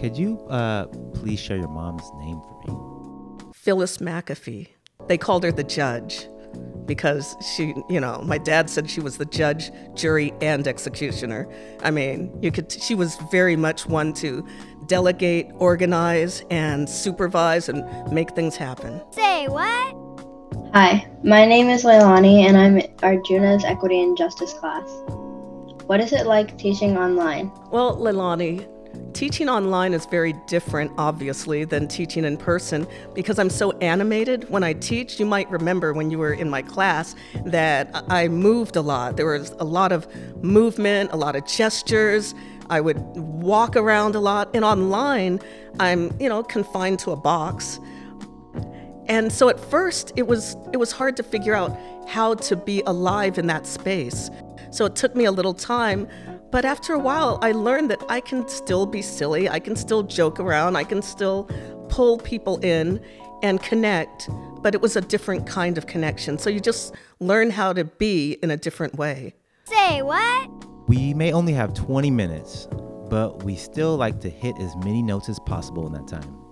Could 0.00 0.16
you 0.16 0.38
uh, 0.48 0.86
please 1.14 1.40
share 1.40 1.56
your 1.56 1.68
mom's 1.68 2.10
name 2.18 2.40
for 2.40 2.60
me? 2.66 3.50
Phyllis 3.54 3.98
McAfee. 3.98 4.68
They 5.08 5.16
called 5.16 5.42
her 5.44 5.52
the 5.52 5.64
judge 5.64 6.28
because 6.84 7.34
she, 7.54 7.74
you 7.88 8.00
know, 8.00 8.20
my 8.22 8.38
dad 8.38 8.70
said 8.70 8.88
she 8.88 9.00
was 9.00 9.18
the 9.18 9.24
judge, 9.24 9.70
jury, 9.94 10.32
and 10.40 10.66
executioner. 10.68 11.48
I 11.82 11.90
mean, 11.90 12.36
you 12.42 12.52
could 12.52 12.70
she 12.70 12.94
was 12.94 13.16
very 13.30 13.56
much 13.56 13.86
one 13.86 14.12
to 14.14 14.46
delegate, 14.86 15.48
organize, 15.54 16.44
and 16.50 16.88
supervise 16.88 17.68
and 17.68 17.84
make 18.12 18.30
things 18.32 18.56
happen. 18.56 19.02
Say 19.12 19.48
what? 19.48 19.96
Hi, 20.74 21.10
my 21.24 21.46
name 21.46 21.68
is 21.68 21.84
Leilani 21.84 22.42
and 22.46 22.56
I'm 22.56 22.80
Arjuna's 23.02 23.64
Equity 23.64 24.02
and 24.02 24.16
Justice 24.16 24.52
class. 24.54 24.86
What 25.86 26.00
is 26.00 26.12
it 26.12 26.26
like 26.26 26.58
teaching 26.58 26.98
online? 26.98 27.50
Well, 27.70 27.96
Leilani, 27.96 28.68
teaching 29.16 29.48
online 29.48 29.94
is 29.94 30.04
very 30.04 30.34
different, 30.46 30.92
obviously, 30.98 31.64
than 31.64 31.88
teaching 31.88 32.26
in 32.26 32.36
person 32.36 32.86
because 33.14 33.38
I'm 33.38 33.48
so 33.48 33.72
animated. 33.78 34.48
When 34.50 34.62
I 34.62 34.74
teach, 34.74 35.18
you 35.18 35.24
might 35.24 35.50
remember 35.50 35.94
when 35.94 36.10
you 36.10 36.18
were 36.18 36.34
in 36.34 36.50
my 36.50 36.60
class 36.60 37.14
that 37.46 37.88
I 38.10 38.28
moved 38.28 38.76
a 38.76 38.82
lot. 38.82 39.16
There 39.16 39.24
was 39.24 39.52
a 39.52 39.64
lot 39.64 39.90
of 39.90 40.06
movement, 40.44 41.12
a 41.12 41.16
lot 41.16 41.34
of 41.34 41.46
gestures. 41.46 42.34
I 42.68 42.82
would 42.82 42.98
walk 43.16 43.74
around 43.74 44.16
a 44.16 44.20
lot. 44.20 44.54
And 44.54 44.66
online, 44.66 45.40
I'm, 45.80 46.14
you 46.20 46.28
know, 46.28 46.42
confined 46.42 46.98
to 47.00 47.12
a 47.12 47.16
box. 47.16 47.80
And 49.06 49.32
so 49.32 49.48
at 49.48 49.58
first 49.58 50.12
it 50.16 50.26
was 50.26 50.58
it 50.74 50.76
was 50.76 50.92
hard 50.92 51.16
to 51.16 51.22
figure 51.22 51.54
out 51.54 51.74
how 52.06 52.34
to 52.34 52.54
be 52.54 52.82
alive 52.86 53.38
in 53.38 53.46
that 53.46 53.66
space. 53.66 54.30
So 54.76 54.84
it 54.84 54.94
took 54.94 55.16
me 55.16 55.24
a 55.24 55.32
little 55.32 55.54
time, 55.54 56.06
but 56.52 56.66
after 56.66 56.92
a 56.92 56.98
while, 56.98 57.38
I 57.40 57.52
learned 57.52 57.90
that 57.92 58.04
I 58.10 58.20
can 58.20 58.46
still 58.46 58.84
be 58.84 59.00
silly, 59.00 59.48
I 59.48 59.58
can 59.58 59.74
still 59.74 60.02
joke 60.02 60.38
around, 60.38 60.76
I 60.76 60.84
can 60.84 61.00
still 61.00 61.44
pull 61.88 62.18
people 62.18 62.58
in 62.58 63.00
and 63.42 63.62
connect, 63.62 64.28
but 64.60 64.74
it 64.74 64.82
was 64.82 64.94
a 64.94 65.00
different 65.00 65.46
kind 65.46 65.78
of 65.78 65.86
connection. 65.86 66.36
So 66.36 66.50
you 66.50 66.60
just 66.60 66.94
learn 67.20 67.48
how 67.48 67.72
to 67.72 67.84
be 67.84 68.32
in 68.42 68.50
a 68.50 68.56
different 68.58 68.96
way. 68.96 69.34
Say 69.64 70.02
what? 70.02 70.50
We 70.88 71.14
may 71.14 71.32
only 71.32 71.54
have 71.54 71.72
20 71.72 72.10
minutes, 72.10 72.68
but 73.08 73.44
we 73.44 73.56
still 73.56 73.96
like 73.96 74.20
to 74.20 74.28
hit 74.28 74.56
as 74.60 74.76
many 74.76 75.00
notes 75.00 75.30
as 75.30 75.38
possible 75.46 75.86
in 75.86 75.94
that 75.94 76.06
time. 76.06 76.45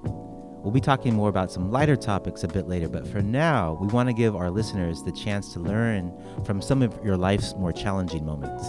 We'll 0.64 0.72
be 0.72 0.80
talking 0.80 1.12
more 1.12 1.28
about 1.28 1.52
some 1.52 1.70
lighter 1.70 1.94
topics 1.94 2.42
a 2.42 2.48
bit 2.48 2.66
later, 2.66 2.88
but 2.88 3.06
for 3.06 3.20
now, 3.20 3.76
we 3.82 3.86
want 3.88 4.08
to 4.08 4.14
give 4.14 4.34
our 4.34 4.50
listeners 4.50 5.02
the 5.02 5.12
chance 5.12 5.52
to 5.52 5.60
learn 5.60 6.10
from 6.46 6.62
some 6.62 6.80
of 6.80 6.98
your 7.04 7.18
life's 7.18 7.54
more 7.54 7.70
challenging 7.70 8.24
moments. 8.24 8.64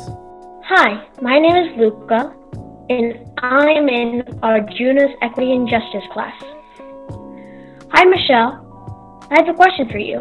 Hi, 0.66 1.08
my 1.22 1.40
name 1.40 1.56
is 1.56 1.78
Luca, 1.78 2.36
and 2.90 3.32
I'm 3.38 3.88
in 3.88 4.24
Arjuna's 4.44 5.16
Equity 5.22 5.54
and 5.54 5.70
Justice 5.70 6.04
class. 6.12 6.36
Hi, 7.92 8.04
Michelle. 8.04 9.30
I 9.32 9.36
have 9.40 9.48
a 9.48 9.54
question 9.54 9.88
for 9.90 9.98
you. 9.98 10.20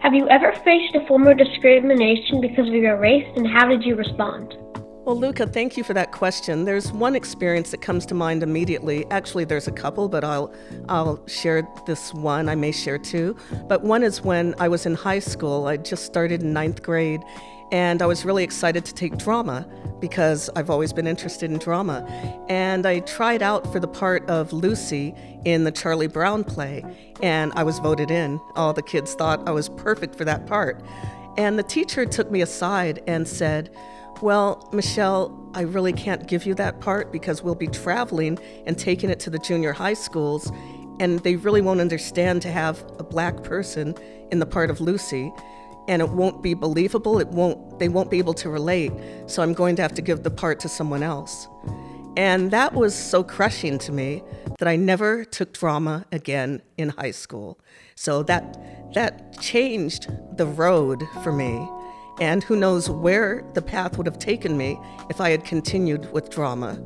Have 0.00 0.14
you 0.14 0.28
ever 0.30 0.52
faced 0.64 0.96
a 0.96 1.06
form 1.06 1.28
of 1.28 1.38
discrimination 1.38 2.40
because 2.40 2.66
of 2.66 2.74
your 2.74 2.98
race, 2.98 3.28
and 3.36 3.46
how 3.46 3.68
did 3.68 3.84
you 3.84 3.94
respond? 3.94 4.56
Well, 5.02 5.18
Luca, 5.18 5.46
thank 5.46 5.78
you 5.78 5.82
for 5.82 5.94
that 5.94 6.12
question. 6.12 6.66
There's 6.66 6.92
one 6.92 7.16
experience 7.16 7.70
that 7.70 7.80
comes 7.80 8.04
to 8.06 8.14
mind 8.14 8.42
immediately. 8.42 9.06
Actually, 9.10 9.44
there's 9.44 9.66
a 9.66 9.72
couple, 9.72 10.10
but 10.10 10.24
I'll 10.24 10.52
I'll 10.90 11.26
share 11.26 11.66
this 11.86 12.12
one. 12.12 12.50
I 12.50 12.54
may 12.54 12.70
share 12.70 12.98
two. 12.98 13.34
But 13.66 13.82
one 13.82 14.02
is 14.02 14.20
when 14.20 14.54
I 14.58 14.68
was 14.68 14.84
in 14.84 14.94
high 14.94 15.18
school. 15.20 15.66
I 15.66 15.78
just 15.78 16.04
started 16.04 16.42
in 16.42 16.52
ninth 16.52 16.82
grade, 16.82 17.22
and 17.72 18.02
I 18.02 18.06
was 18.06 18.26
really 18.26 18.44
excited 18.44 18.84
to 18.84 18.92
take 18.92 19.16
drama 19.16 19.66
because 20.00 20.50
I've 20.54 20.68
always 20.68 20.92
been 20.92 21.06
interested 21.06 21.50
in 21.50 21.56
drama. 21.56 22.06
And 22.50 22.84
I 22.84 23.00
tried 23.00 23.42
out 23.42 23.72
for 23.72 23.80
the 23.80 23.88
part 23.88 24.28
of 24.28 24.52
Lucy 24.52 25.14
in 25.46 25.64
the 25.64 25.72
Charlie 25.72 26.08
Brown 26.08 26.44
play, 26.44 26.84
and 27.22 27.54
I 27.56 27.62
was 27.62 27.78
voted 27.78 28.10
in. 28.10 28.38
All 28.54 28.74
the 28.74 28.82
kids 28.82 29.14
thought 29.14 29.48
I 29.48 29.52
was 29.52 29.70
perfect 29.70 30.14
for 30.14 30.26
that 30.26 30.46
part. 30.46 30.82
And 31.38 31.58
the 31.58 31.62
teacher 31.62 32.04
took 32.04 32.30
me 32.30 32.42
aside 32.42 33.02
and 33.06 33.26
said, 33.26 33.70
well, 34.22 34.68
Michelle, 34.72 35.36
I 35.54 35.62
really 35.62 35.92
can't 35.92 36.26
give 36.26 36.46
you 36.46 36.54
that 36.54 36.80
part 36.80 37.12
because 37.12 37.42
we'll 37.42 37.54
be 37.54 37.66
traveling 37.66 38.38
and 38.66 38.78
taking 38.78 39.10
it 39.10 39.20
to 39.20 39.30
the 39.30 39.38
junior 39.38 39.72
high 39.72 39.94
schools, 39.94 40.50
and 41.00 41.18
they 41.20 41.36
really 41.36 41.60
won't 41.60 41.80
understand 41.80 42.42
to 42.42 42.50
have 42.50 42.84
a 42.98 43.04
black 43.04 43.42
person 43.42 43.94
in 44.30 44.38
the 44.38 44.46
part 44.46 44.70
of 44.70 44.80
Lucy, 44.80 45.32
and 45.88 46.02
it 46.02 46.10
won't 46.10 46.42
be 46.42 46.54
believable. 46.54 47.18
It 47.18 47.28
won't. 47.28 47.78
They 47.78 47.88
won't 47.88 48.10
be 48.10 48.18
able 48.18 48.34
to 48.34 48.48
relate. 48.48 48.92
So 49.26 49.42
I'm 49.42 49.54
going 49.54 49.76
to 49.76 49.82
have 49.82 49.94
to 49.94 50.02
give 50.02 50.22
the 50.22 50.30
part 50.30 50.60
to 50.60 50.68
someone 50.68 51.02
else. 51.02 51.48
And 52.16 52.50
that 52.50 52.74
was 52.74 52.94
so 52.94 53.22
crushing 53.22 53.78
to 53.78 53.92
me 53.92 54.22
that 54.58 54.68
I 54.68 54.76
never 54.76 55.24
took 55.24 55.54
drama 55.54 56.04
again 56.12 56.60
in 56.76 56.90
high 56.90 57.12
school. 57.12 57.58
So 57.94 58.22
that 58.24 58.92
that 58.94 59.40
changed 59.40 60.08
the 60.36 60.46
road 60.46 61.02
for 61.22 61.32
me. 61.32 61.66
And 62.20 62.44
who 62.44 62.54
knows 62.54 62.90
where 62.90 63.42
the 63.54 63.62
path 63.62 63.96
would 63.96 64.06
have 64.06 64.18
taken 64.18 64.56
me 64.56 64.78
if 65.08 65.20
I 65.20 65.30
had 65.30 65.44
continued 65.44 66.12
with 66.12 66.30
drama. 66.30 66.78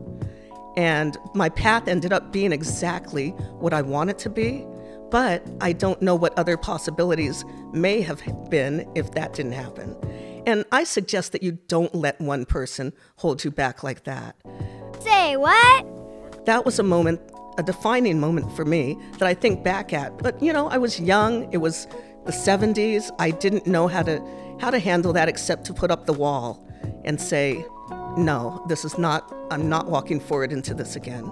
And 0.77 1.17
my 1.35 1.49
path 1.49 1.89
ended 1.89 2.13
up 2.13 2.33
being 2.33 2.53
exactly 2.53 3.31
what 3.59 3.73
I 3.73 3.83
want 3.83 4.11
it 4.11 4.19
to 4.19 4.31
be, 4.31 4.65
but 5.11 5.47
I 5.61 5.73
don't 5.73 6.01
know 6.01 6.15
what 6.15 6.37
other 6.39 6.57
possibilities 6.57 7.45
may 7.73 8.01
have 8.01 8.23
been 8.49 8.89
if 8.95 9.11
that 9.13 9.35
didn't 9.35 9.53
happen. 9.53 9.97
And 10.47 10.65
I 10.73 10.85
suggest 10.85 11.33
that 11.33 11.43
you 11.43 11.53
don't 11.69 11.95
let 11.95 12.21
one 12.21 12.45
person 12.45 12.93
hold 13.17 13.45
you 13.45 13.51
back 13.51 13.83
like 13.83 14.05
that. 14.05 14.37
Say 15.01 15.37
what? 15.37 15.87
That 16.47 16.65
was 16.65 16.79
a 16.79 16.83
moment, 16.83 17.21
a 17.57 17.63
defining 17.63 18.21
moment 18.21 18.55
for 18.55 18.65
me 18.65 18.99
that 19.19 19.27
I 19.27 19.35
think 19.35 19.65
back 19.65 19.93
at. 19.93 20.19
But 20.19 20.41
you 20.43 20.53
know, 20.53 20.69
I 20.69 20.79
was 20.79 21.01
young, 21.01 21.53
it 21.53 21.59
was 21.59 21.87
the 22.25 22.33
70s. 22.33 23.11
I 23.19 23.31
didn't 23.31 23.67
know 23.67 23.87
how 23.87 24.03
to 24.03 24.21
how 24.61 24.71
to 24.71 24.79
handle 24.79 25.13
that 25.13 25.29
except 25.29 25.65
to 25.67 25.75
put 25.75 25.91
up 25.91 26.07
the 26.07 26.13
wall 26.13 26.67
and 27.05 27.21
say, 27.21 27.65
"No, 28.17 28.65
this 28.69 28.85
is 28.85 28.99
not 28.99 29.33
I'm 29.51 29.69
not 29.69 29.91
walking 29.91 30.21
forward 30.21 30.53
into 30.53 30.75
this 30.75 30.97
again." 30.97 31.31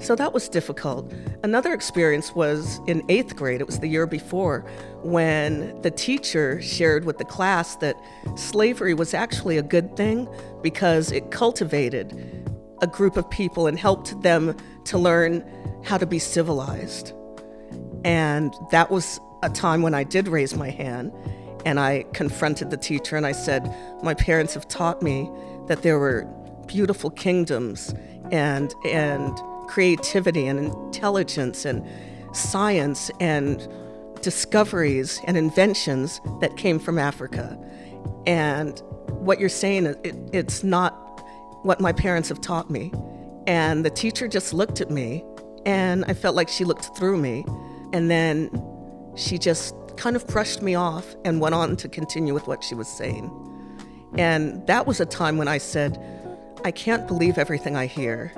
So 0.00 0.14
that 0.14 0.32
was 0.32 0.48
difficult. 0.48 1.12
Another 1.42 1.72
experience 1.72 2.32
was 2.32 2.80
in 2.86 3.02
eighth 3.08 3.34
grade, 3.34 3.60
it 3.60 3.66
was 3.66 3.80
the 3.80 3.88
year 3.88 4.06
before, 4.06 4.64
when 5.02 5.80
the 5.82 5.90
teacher 5.90 6.62
shared 6.62 7.04
with 7.04 7.18
the 7.18 7.24
class 7.24 7.74
that 7.76 7.96
slavery 8.36 8.94
was 8.94 9.12
actually 9.12 9.58
a 9.58 9.62
good 9.62 9.96
thing 9.96 10.28
because 10.62 11.10
it 11.10 11.32
cultivated 11.32 12.16
a 12.80 12.86
group 12.86 13.16
of 13.16 13.28
people 13.28 13.66
and 13.66 13.76
helped 13.76 14.22
them 14.22 14.56
to 14.84 14.98
learn 14.98 15.44
how 15.82 15.98
to 15.98 16.06
be 16.06 16.20
civilized. 16.20 17.12
And 18.04 18.54
that 18.70 18.90
was 18.92 19.18
a 19.42 19.50
time 19.50 19.82
when 19.82 19.94
I 19.94 20.04
did 20.04 20.28
raise 20.28 20.54
my 20.56 20.70
hand 20.70 21.12
and 21.64 21.80
I 21.80 22.04
confronted 22.12 22.70
the 22.70 22.76
teacher 22.76 23.16
and 23.16 23.26
I 23.26 23.32
said, 23.32 23.74
My 24.02 24.14
parents 24.14 24.54
have 24.54 24.68
taught 24.68 25.02
me 25.02 25.30
that 25.66 25.82
there 25.82 25.98
were 25.98 26.26
beautiful 26.66 27.10
kingdoms 27.10 27.94
and, 28.30 28.74
and 28.84 29.36
creativity 29.68 30.46
and 30.46 30.58
intelligence 30.58 31.64
and 31.64 31.86
science 32.32 33.10
and 33.20 33.68
discoveries 34.22 35.20
and 35.26 35.36
inventions 35.36 36.20
that 36.40 36.56
came 36.56 36.78
from 36.78 36.98
Africa. 36.98 37.58
And 38.26 38.80
what 39.06 39.40
you're 39.40 39.48
saying, 39.48 39.86
it, 39.86 40.16
it's 40.32 40.62
not 40.62 40.92
what 41.62 41.80
my 41.80 41.92
parents 41.92 42.28
have 42.28 42.40
taught 42.40 42.70
me. 42.70 42.92
And 43.46 43.84
the 43.84 43.90
teacher 43.90 44.28
just 44.28 44.52
looked 44.52 44.80
at 44.80 44.90
me, 44.90 45.24
and 45.64 46.04
I 46.06 46.14
felt 46.14 46.36
like 46.36 46.48
she 46.48 46.64
looked 46.64 46.96
through 46.96 47.16
me. 47.16 47.44
And 47.92 48.10
then 48.10 48.50
she 49.16 49.38
just 49.38 49.74
kind 49.98 50.16
of 50.16 50.26
brushed 50.28 50.62
me 50.62 50.74
off 50.74 51.16
and 51.24 51.40
went 51.40 51.54
on 51.54 51.76
to 51.76 51.88
continue 51.88 52.32
with 52.32 52.46
what 52.46 52.62
she 52.62 52.74
was 52.74 52.88
saying. 52.88 53.30
And 54.16 54.66
that 54.66 54.86
was 54.86 55.00
a 55.00 55.06
time 55.06 55.36
when 55.36 55.48
I 55.48 55.58
said, 55.58 56.00
I 56.64 56.70
can't 56.70 57.06
believe 57.06 57.36
everything 57.36 57.76
I 57.76 57.86
hear. 57.86 58.32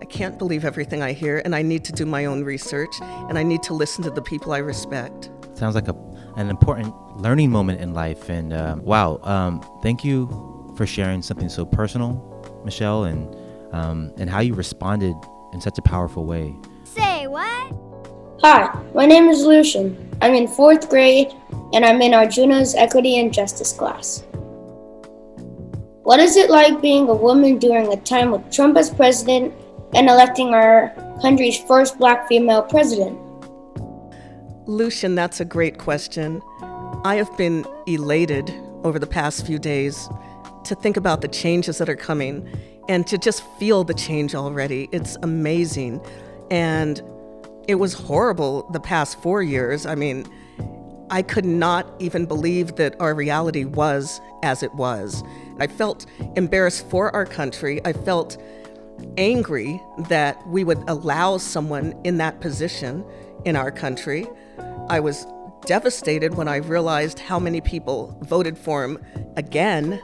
I 0.00 0.04
can't 0.04 0.38
believe 0.38 0.64
everything 0.64 1.00
I 1.00 1.12
hear, 1.12 1.40
and 1.44 1.54
I 1.54 1.62
need 1.62 1.84
to 1.84 1.92
do 1.92 2.04
my 2.04 2.26
own 2.26 2.44
research, 2.44 2.94
and 3.00 3.38
I 3.38 3.44
need 3.44 3.62
to 3.62 3.72
listen 3.72 4.02
to 4.04 4.10
the 4.10 4.20
people 4.20 4.52
I 4.52 4.58
respect. 4.58 5.30
Sounds 5.54 5.74
like 5.76 5.88
a, 5.88 5.96
an 6.36 6.50
important 6.50 6.92
learning 7.16 7.50
moment 7.50 7.80
in 7.80 7.94
life. 7.94 8.28
And 8.28 8.52
um, 8.52 8.84
wow, 8.84 9.20
um, 9.22 9.64
thank 9.82 10.04
you 10.04 10.28
for 10.76 10.86
sharing 10.86 11.22
something 11.22 11.48
so 11.48 11.64
personal, 11.64 12.12
Michelle, 12.64 13.04
and 13.04 13.34
um, 13.72 14.12
and 14.18 14.28
how 14.28 14.40
you 14.40 14.54
responded 14.54 15.14
in 15.52 15.60
such 15.60 15.78
a 15.78 15.82
powerful 15.82 16.26
way. 16.26 16.54
Hi, 18.44 18.76
my 18.92 19.06
name 19.06 19.28
is 19.28 19.44
Lucian. 19.44 19.96
I'm 20.20 20.34
in 20.34 20.48
fourth 20.48 20.90
grade, 20.90 21.28
and 21.72 21.84
I'm 21.84 22.02
in 22.02 22.12
Arjuna's 22.12 22.74
Equity 22.74 23.20
and 23.20 23.32
Justice 23.32 23.72
class. 23.72 24.24
What 26.02 26.18
is 26.18 26.36
it 26.36 26.50
like 26.50 26.82
being 26.82 27.08
a 27.08 27.14
woman 27.14 27.58
during 27.58 27.92
a 27.92 27.96
time 27.96 28.32
with 28.32 28.50
Trump 28.50 28.76
as 28.76 28.90
president 28.90 29.54
and 29.94 30.08
electing 30.08 30.54
our 30.54 30.92
country's 31.22 31.56
first 31.56 31.98
black 31.98 32.26
female 32.26 32.62
president? 32.62 33.16
Lucian, 34.66 35.14
that's 35.14 35.38
a 35.38 35.44
great 35.44 35.78
question. 35.78 36.42
I 37.04 37.14
have 37.14 37.36
been 37.36 37.64
elated 37.86 38.52
over 38.82 38.98
the 38.98 39.06
past 39.06 39.46
few 39.46 39.60
days 39.60 40.08
to 40.64 40.74
think 40.74 40.96
about 40.96 41.20
the 41.20 41.28
changes 41.28 41.78
that 41.78 41.88
are 41.88 41.94
coming 41.94 42.48
and 42.88 43.06
to 43.06 43.18
just 43.18 43.44
feel 43.60 43.84
the 43.84 43.94
change 43.94 44.34
already. 44.34 44.88
It's 44.90 45.16
amazing. 45.22 46.04
And 46.50 47.00
it 47.68 47.76
was 47.76 47.94
horrible 47.94 48.68
the 48.72 48.80
past 48.80 49.20
four 49.20 49.42
years. 49.42 49.86
I 49.86 49.94
mean, 49.94 50.26
I 51.10 51.22
could 51.22 51.44
not 51.44 51.86
even 51.98 52.26
believe 52.26 52.76
that 52.76 52.98
our 53.00 53.14
reality 53.14 53.64
was 53.64 54.20
as 54.42 54.62
it 54.62 54.74
was. 54.74 55.22
I 55.58 55.66
felt 55.66 56.06
embarrassed 56.36 56.88
for 56.88 57.14
our 57.14 57.26
country. 57.26 57.84
I 57.84 57.92
felt 57.92 58.36
angry 59.16 59.80
that 60.08 60.46
we 60.48 60.64
would 60.64 60.78
allow 60.88 61.38
someone 61.38 61.94
in 62.04 62.18
that 62.18 62.40
position 62.40 63.04
in 63.44 63.56
our 63.56 63.70
country. 63.70 64.26
I 64.88 65.00
was 65.00 65.26
devastated 65.66 66.34
when 66.34 66.48
I 66.48 66.56
realized 66.56 67.18
how 67.18 67.38
many 67.38 67.60
people 67.60 68.18
voted 68.22 68.58
for 68.58 68.82
him 68.82 68.98
again. 69.36 70.00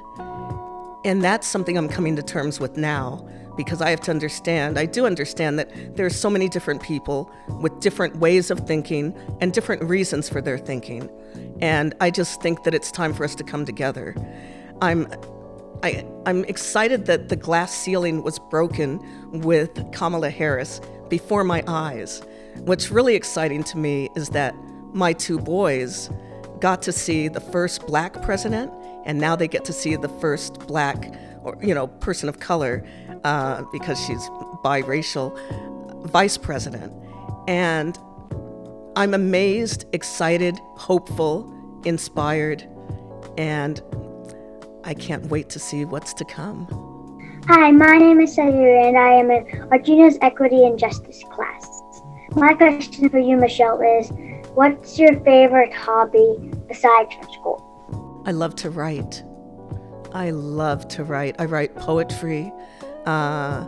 And 1.05 1.23
that's 1.25 1.47
something 1.47 1.77
I'm 1.77 1.89
coming 1.89 2.17
to 2.17 2.23
terms 2.23 2.61
with 2.61 2.77
now 2.77 3.27
because 3.59 3.83
I 3.83 3.91
have 3.91 4.01
to 4.03 4.13
understand, 4.13 4.79
I 4.79 4.87
do 4.87 5.05
understand 5.05 5.59
that 5.59 5.97
there 5.97 6.07
are 6.07 6.11
so 6.11 6.31
many 6.31 6.49
different 6.49 6.81
people 6.81 7.31
with 7.61 7.81
different 7.81 8.17
ways 8.17 8.51
of 8.51 8.61
thinking 8.61 9.15
and 9.41 9.53
different 9.53 9.83
reasons 9.83 10.29
for 10.29 10.41
their 10.41 10.57
thinking. 10.57 11.11
And 11.61 11.93
I 12.01 12.11
just 12.11 12.41
think 12.41 12.63
that 12.63 12.73
it's 12.73 12.93
time 12.93 13.13
for 13.13 13.25
us 13.25 13.35
to 13.35 13.45
come 13.45 13.67
together. 13.67 14.15
I'm 14.81 15.13
I, 15.83 16.05
I'm 16.27 16.45
excited 16.47 17.07
that 17.07 17.29
the 17.29 17.37
glass 17.37 17.73
ceiling 17.73 18.25
was 18.25 18.39
broken 18.39 19.01
with 19.43 19.93
Kamala 19.93 20.31
Harris 20.31 20.81
before 21.09 21.45
my 21.45 21.63
eyes. 21.69 22.21
What's 22.65 22.91
really 22.91 23.15
exciting 23.15 23.63
to 23.65 23.79
me 23.79 24.09
is 24.17 24.31
that 24.31 24.57
my 24.93 25.13
two 25.13 25.39
boys 25.39 26.11
got 26.59 26.83
to 26.83 26.93
see 26.93 27.29
the 27.29 27.41
first 27.41 27.87
black 27.87 28.21
president 28.23 28.73
and 29.05 29.21
now 29.21 29.37
they 29.37 29.47
get 29.47 29.65
to 29.67 29.73
see 29.73 29.95
the 29.95 30.09
first 30.09 30.59
black 30.67 31.15
or 31.43 31.57
you 31.63 31.75
know 31.75 31.87
person 31.87 32.29
of 32.29 32.41
color 32.41 32.85
uh, 33.25 33.63
because 33.73 34.03
she's 34.05 34.29
biracial 34.65 35.37
vice 36.07 36.37
president, 36.37 36.93
and 37.47 37.99
I'm 38.97 39.15
amazed, 39.15 39.85
excited, 39.93 40.59
hopeful, 40.77 41.53
inspired, 41.85 42.67
and 43.37 43.83
I 44.85 44.95
can't 44.95 45.27
wait 45.27 45.49
to 45.51 45.59
see 45.59 45.85
what's 45.85 46.15
to 46.15 46.25
come. 46.25 46.67
Hi, 47.47 47.71
my 47.71 47.97
name 47.97 48.21
is 48.21 48.37
Sayuri, 48.37 48.89
and 48.89 48.99
I 48.99 49.13
am 49.13 49.31
in 49.31 49.69
Arjuna's 49.71 50.19
Equity 50.21 50.65
and 50.65 50.79
Justice 50.79 51.23
class. 51.31 51.67
My 52.33 52.53
question 52.55 53.09
for 53.09 53.19
you, 53.19 53.37
Michelle, 53.37 53.81
is 53.81 54.11
what's 54.55 54.99
your 54.99 55.19
favorite 55.21 55.73
hobby 55.73 56.37
besides 56.69 57.15
from 57.15 57.33
school? 57.33 58.23
I 58.27 58.33
love 58.33 58.55
to 58.57 58.71
write. 58.71 59.23
I 60.13 60.31
love 60.31 60.89
to 60.89 61.05
write. 61.05 61.37
I 61.39 61.47
write 61.47 61.75
poetry. 61.77 62.53
Uh, 63.09 63.67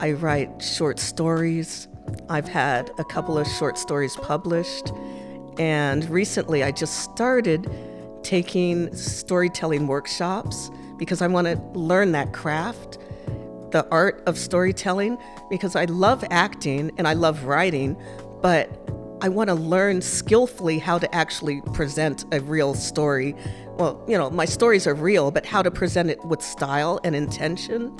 I 0.00 0.10
write 0.10 0.60
short 0.60 0.98
stories. 0.98 1.86
I've 2.28 2.48
had 2.48 2.90
a 2.98 3.04
couple 3.04 3.38
of 3.38 3.46
short 3.46 3.78
stories 3.78 4.16
published. 4.16 4.90
And 5.56 6.10
recently, 6.10 6.64
I 6.64 6.72
just 6.72 6.98
started 6.98 7.70
taking 8.24 8.92
storytelling 8.92 9.86
workshops 9.86 10.68
because 10.96 11.22
I 11.22 11.28
want 11.28 11.46
to 11.46 11.60
learn 11.78 12.10
that 12.12 12.32
craft 12.32 12.98
the 13.70 13.86
art 13.92 14.20
of 14.26 14.36
storytelling 14.36 15.16
because 15.48 15.76
I 15.76 15.84
love 15.84 16.24
acting 16.32 16.90
and 16.98 17.06
I 17.06 17.12
love 17.12 17.44
writing, 17.44 17.96
but 18.42 18.68
I 19.22 19.28
want 19.28 19.46
to 19.48 19.54
learn 19.54 20.02
skillfully 20.02 20.80
how 20.80 20.98
to 20.98 21.14
actually 21.14 21.60
present 21.72 22.24
a 22.32 22.40
real 22.40 22.74
story. 22.74 23.36
Well, 23.78 24.04
you 24.06 24.18
know, 24.18 24.30
my 24.30 24.44
stories 24.44 24.86
are 24.86 24.94
real, 24.94 25.30
but 25.30 25.46
how 25.46 25.62
to 25.62 25.70
present 25.70 26.10
it 26.10 26.22
with 26.24 26.42
style 26.42 27.00
and 27.04 27.16
intention 27.16 27.96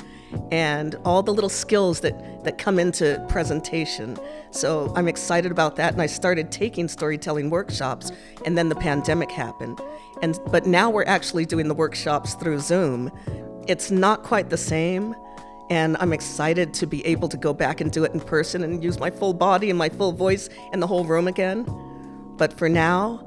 and 0.50 0.94
all 1.04 1.22
the 1.22 1.32
little 1.32 1.50
skills 1.50 2.00
that, 2.00 2.44
that 2.44 2.58
come 2.58 2.78
into 2.78 3.24
presentation. 3.28 4.16
So 4.50 4.92
I'm 4.96 5.08
excited 5.08 5.50
about 5.50 5.76
that. 5.76 5.92
And 5.92 6.02
I 6.02 6.06
started 6.06 6.52
taking 6.52 6.88
storytelling 6.88 7.50
workshops, 7.50 8.12
and 8.44 8.56
then 8.56 8.68
the 8.68 8.74
pandemic 8.74 9.30
happened. 9.30 9.80
And, 10.22 10.38
but 10.50 10.66
now 10.66 10.90
we're 10.90 11.06
actually 11.06 11.46
doing 11.46 11.68
the 11.68 11.74
workshops 11.74 12.34
through 12.34 12.60
Zoom. 12.60 13.10
It's 13.66 13.90
not 13.90 14.22
quite 14.22 14.50
the 14.50 14.56
same, 14.56 15.14
and 15.70 15.96
I'm 16.00 16.12
excited 16.12 16.74
to 16.74 16.86
be 16.86 17.04
able 17.06 17.28
to 17.28 17.36
go 17.36 17.52
back 17.52 17.80
and 17.80 17.90
do 17.90 18.04
it 18.04 18.12
in 18.12 18.20
person 18.20 18.62
and 18.62 18.82
use 18.84 18.98
my 18.98 19.10
full 19.10 19.32
body 19.32 19.70
and 19.70 19.78
my 19.78 19.88
full 19.88 20.12
voice 20.12 20.48
in 20.72 20.80
the 20.80 20.86
whole 20.86 21.04
room 21.04 21.28
again. 21.28 21.66
But 22.36 22.52
for 22.52 22.68
now, 22.68 23.26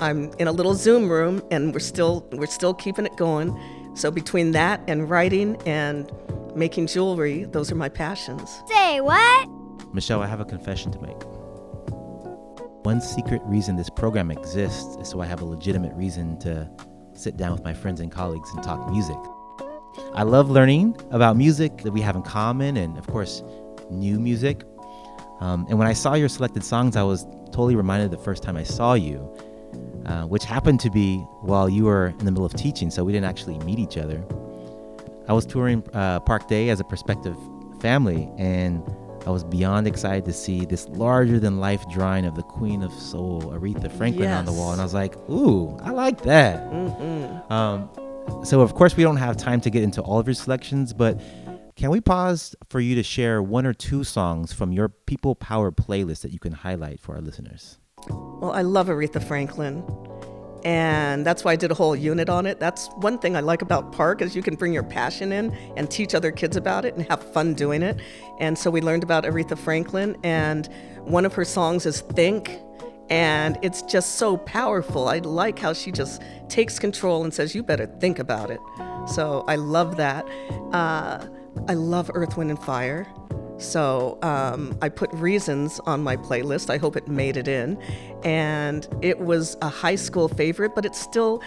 I'm 0.00 0.32
in 0.38 0.48
a 0.48 0.52
little 0.52 0.74
Zoom 0.74 1.10
room 1.10 1.42
and 1.50 1.72
we're 1.72 1.80
still 1.80 2.26
we're 2.32 2.46
still 2.46 2.74
keeping 2.74 3.06
it 3.06 3.16
going. 3.16 3.58
So 3.94 4.10
between 4.10 4.52
that 4.52 4.80
and 4.88 5.08
writing 5.08 5.56
and 5.66 6.10
making 6.56 6.86
jewelry, 6.86 7.44
those 7.44 7.70
are 7.70 7.74
my 7.74 7.88
passions. 7.88 8.62
Say 8.68 9.00
what? 9.00 9.48
Michelle, 9.92 10.22
I 10.22 10.26
have 10.26 10.40
a 10.40 10.44
confession 10.44 10.90
to 10.92 11.00
make. 11.00 11.22
One 12.84 13.00
secret 13.00 13.42
reason 13.44 13.76
this 13.76 13.90
program 13.90 14.30
exists 14.30 14.96
is 14.96 15.08
so 15.08 15.20
I 15.20 15.26
have 15.26 15.40
a 15.40 15.44
legitimate 15.44 15.94
reason 15.94 16.38
to 16.40 16.68
sit 17.14 17.36
down 17.36 17.52
with 17.52 17.62
my 17.62 17.72
friends 17.72 18.00
and 18.00 18.10
colleagues 18.10 18.50
and 18.54 18.62
talk 18.62 18.90
music. 18.90 19.16
I 20.14 20.22
love 20.22 20.50
learning 20.50 20.96
about 21.10 21.36
music 21.36 21.78
that 21.78 21.92
we 21.92 22.00
have 22.00 22.16
in 22.16 22.22
common 22.22 22.76
and, 22.76 22.96
of 22.96 23.06
course, 23.06 23.42
new 23.90 24.18
music. 24.18 24.64
Um, 25.40 25.66
and 25.68 25.78
when 25.78 25.86
I 25.86 25.92
saw 25.92 26.14
your 26.14 26.28
selected 26.28 26.64
songs, 26.64 26.96
I 26.96 27.02
was 27.02 27.24
totally 27.46 27.76
reminded 27.76 28.10
the 28.10 28.18
first 28.18 28.42
time 28.42 28.56
I 28.56 28.62
saw 28.62 28.94
you, 28.94 29.30
uh, 30.06 30.24
which 30.24 30.44
happened 30.44 30.80
to 30.80 30.90
be 30.90 31.18
while 31.40 31.68
you 31.68 31.84
were 31.84 32.08
in 32.08 32.18
the 32.18 32.30
middle 32.30 32.44
of 32.44 32.54
teaching, 32.54 32.90
so 32.90 33.04
we 33.04 33.12
didn't 33.12 33.26
actually 33.26 33.58
meet 33.60 33.78
each 33.78 33.96
other. 33.96 34.24
I 35.28 35.32
was 35.32 35.46
touring 35.46 35.84
uh, 35.94 36.20
Park 36.20 36.48
Day 36.48 36.68
as 36.70 36.80
a 36.80 36.84
prospective 36.84 37.36
family, 37.80 38.28
and 38.38 38.82
I 39.26 39.30
was 39.30 39.44
beyond 39.44 39.86
excited 39.86 40.24
to 40.24 40.32
see 40.32 40.64
this 40.64 40.88
larger 40.88 41.38
than 41.38 41.60
life 41.60 41.84
drawing 41.88 42.24
of 42.24 42.34
the 42.34 42.42
Queen 42.42 42.82
of 42.82 42.92
Soul, 42.92 43.42
Aretha 43.42 43.90
Franklin, 43.90 44.28
yes. 44.28 44.38
on 44.38 44.44
the 44.44 44.52
wall. 44.52 44.72
And 44.72 44.80
I 44.80 44.84
was 44.84 44.94
like, 44.94 45.16
ooh, 45.30 45.76
I 45.82 45.90
like 45.90 46.22
that. 46.22 46.64
Mm-hmm. 46.70 47.52
Um, 47.52 47.88
so, 48.44 48.60
of 48.60 48.74
course, 48.74 48.96
we 48.96 49.04
don't 49.04 49.16
have 49.16 49.36
time 49.36 49.60
to 49.60 49.70
get 49.70 49.82
into 49.82 50.00
all 50.00 50.18
of 50.18 50.26
your 50.26 50.34
selections, 50.34 50.92
but 50.92 51.20
can 51.76 51.90
we 51.90 52.00
pause 52.00 52.54
for 52.68 52.80
you 52.80 52.94
to 52.96 53.02
share 53.02 53.42
one 53.42 53.64
or 53.64 53.72
two 53.72 54.04
songs 54.04 54.52
from 54.52 54.72
your 54.72 54.88
People 54.88 55.34
Power 55.34 55.70
playlist 55.70 56.22
that 56.22 56.32
you 56.32 56.38
can 56.38 56.52
highlight 56.52 57.00
for 57.00 57.14
our 57.14 57.20
listeners? 57.20 57.78
Well, 58.08 58.52
I 58.52 58.62
love 58.62 58.88
Aretha 58.88 59.22
Franklin. 59.22 59.84
And 60.64 61.26
that's 61.26 61.42
why 61.44 61.52
I 61.52 61.56
did 61.56 61.72
a 61.72 61.74
whole 61.74 61.96
unit 61.96 62.28
on 62.28 62.46
it. 62.46 62.60
That's 62.60 62.88
one 62.96 63.18
thing 63.18 63.36
I 63.36 63.40
like 63.40 63.62
about 63.62 63.90
Park 63.92 64.22
is 64.22 64.36
you 64.36 64.42
can 64.42 64.54
bring 64.54 64.72
your 64.72 64.84
passion 64.84 65.32
in 65.32 65.52
and 65.76 65.90
teach 65.90 66.14
other 66.14 66.30
kids 66.30 66.56
about 66.56 66.84
it 66.84 66.94
and 66.94 67.04
have 67.08 67.20
fun 67.32 67.54
doing 67.54 67.82
it. 67.82 68.00
And 68.38 68.56
so 68.56 68.70
we 68.70 68.80
learned 68.80 69.02
about 69.02 69.24
Aretha 69.24 69.58
Franklin 69.58 70.16
and 70.22 70.68
one 71.00 71.26
of 71.26 71.34
her 71.34 71.44
songs 71.44 71.84
is 71.84 72.02
Think 72.02 72.60
and 73.10 73.58
it's 73.60 73.82
just 73.82 74.14
so 74.16 74.36
powerful. 74.38 75.08
I 75.08 75.18
like 75.18 75.58
how 75.58 75.72
she 75.72 75.92
just 75.92 76.22
takes 76.48 76.78
control 76.78 77.24
and 77.24 77.34
says, 77.34 77.54
You 77.54 77.62
better 77.62 77.86
think 77.86 78.18
about 78.18 78.50
it. 78.50 78.60
So 79.06 79.44
I 79.48 79.56
love 79.56 79.96
that. 79.96 80.24
Uh, 80.72 81.26
I 81.68 81.74
love 81.74 82.10
Earth, 82.14 82.36
Wind, 82.36 82.50
and 82.50 82.58
Fire. 82.58 83.06
So 83.62 84.18
um, 84.22 84.76
I 84.82 84.88
put 84.88 85.12
Reasons 85.12 85.80
on 85.86 86.02
my 86.02 86.16
playlist. 86.16 86.68
I 86.70 86.78
hope 86.78 86.96
it 86.96 87.08
made 87.08 87.36
it 87.36 87.48
in. 87.48 87.78
And 88.24 88.86
it 89.02 89.18
was 89.18 89.56
a 89.62 89.68
high 89.68 89.94
school 89.94 90.28
favorite, 90.28 90.74
but 90.74 90.84
it's 90.84 91.00
still 91.00 91.42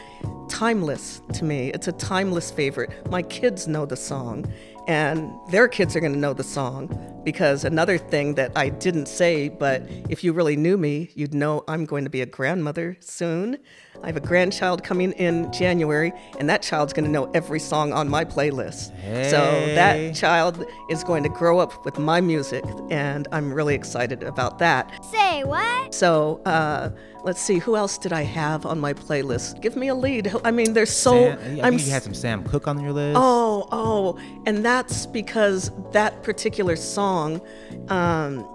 timeless 0.49 1.21
to 1.33 1.43
me. 1.43 1.71
It's 1.71 1.87
a 1.87 1.91
timeless 1.91 2.51
favorite. 2.51 3.09
My 3.09 3.21
kids 3.21 3.67
know 3.67 3.85
the 3.85 3.97
song 3.97 4.51
and 4.87 5.31
their 5.49 5.67
kids 5.67 5.95
are 5.95 5.99
going 5.99 6.13
to 6.13 6.19
know 6.19 6.33
the 6.33 6.43
song 6.43 6.89
because 7.25 7.65
another 7.65 7.97
thing 7.97 8.35
that 8.35 8.51
I 8.55 8.69
didn't 8.69 9.07
say, 9.07 9.49
but 9.49 9.81
if 10.09 10.23
you 10.23 10.31
really 10.31 10.55
knew 10.55 10.77
me, 10.77 11.09
you'd 11.15 11.33
know 11.33 11.63
I'm 11.67 11.85
going 11.85 12.03
to 12.03 12.09
be 12.09 12.21
a 12.21 12.25
grandmother 12.25 12.95
soon. 12.99 13.57
I 14.03 14.07
have 14.07 14.17
a 14.17 14.21
grandchild 14.21 14.83
coming 14.83 15.11
in 15.13 15.51
January, 15.51 16.13
and 16.39 16.47
that 16.49 16.61
child's 16.61 16.93
going 16.93 17.05
to 17.05 17.11
know 17.11 17.31
every 17.31 17.59
song 17.59 17.93
on 17.93 18.07
my 18.07 18.23
playlist. 18.23 18.95
Hey. 18.97 19.29
So 19.29 19.37
that 19.37 20.13
child 20.15 20.63
is 20.89 21.03
going 21.03 21.23
to 21.23 21.29
grow 21.29 21.59
up 21.59 21.83
with 21.83 21.97
my 21.97 22.21
music, 22.21 22.63
and 22.91 23.27
I'm 23.31 23.51
really 23.51 23.73
excited 23.73 24.21
about 24.21 24.59
that. 24.59 24.91
Say 25.05 25.43
what? 25.43 25.93
So, 25.93 26.41
uh, 26.45 26.91
let's 27.25 27.41
see, 27.41 27.57
who 27.57 27.75
else 27.75 27.97
did 27.97 28.13
I 28.13 28.21
have 28.21 28.67
on 28.67 28.79
my 28.79 28.93
playlist? 28.93 29.59
Give 29.59 29.75
me 29.75 29.87
a 29.87 29.95
lead. 29.95 30.31
I 30.45 30.51
mean, 30.51 30.73
there's 30.73 30.91
so. 30.91 31.35
Sam, 31.35 31.59
I 31.59 31.67
I'm, 31.67 31.73
you 31.73 31.89
had 31.89 32.03
some 32.03 32.13
Sam 32.13 32.43
Cooke 32.43 32.67
on 32.67 32.79
your 32.79 32.93
list. 32.93 33.17
Oh, 33.19 33.67
oh, 33.71 34.19
and 34.45 34.63
that's 34.63 35.07
because 35.07 35.71
that 35.91 36.23
particular 36.23 36.75
song 36.75 37.41
um, 37.89 38.47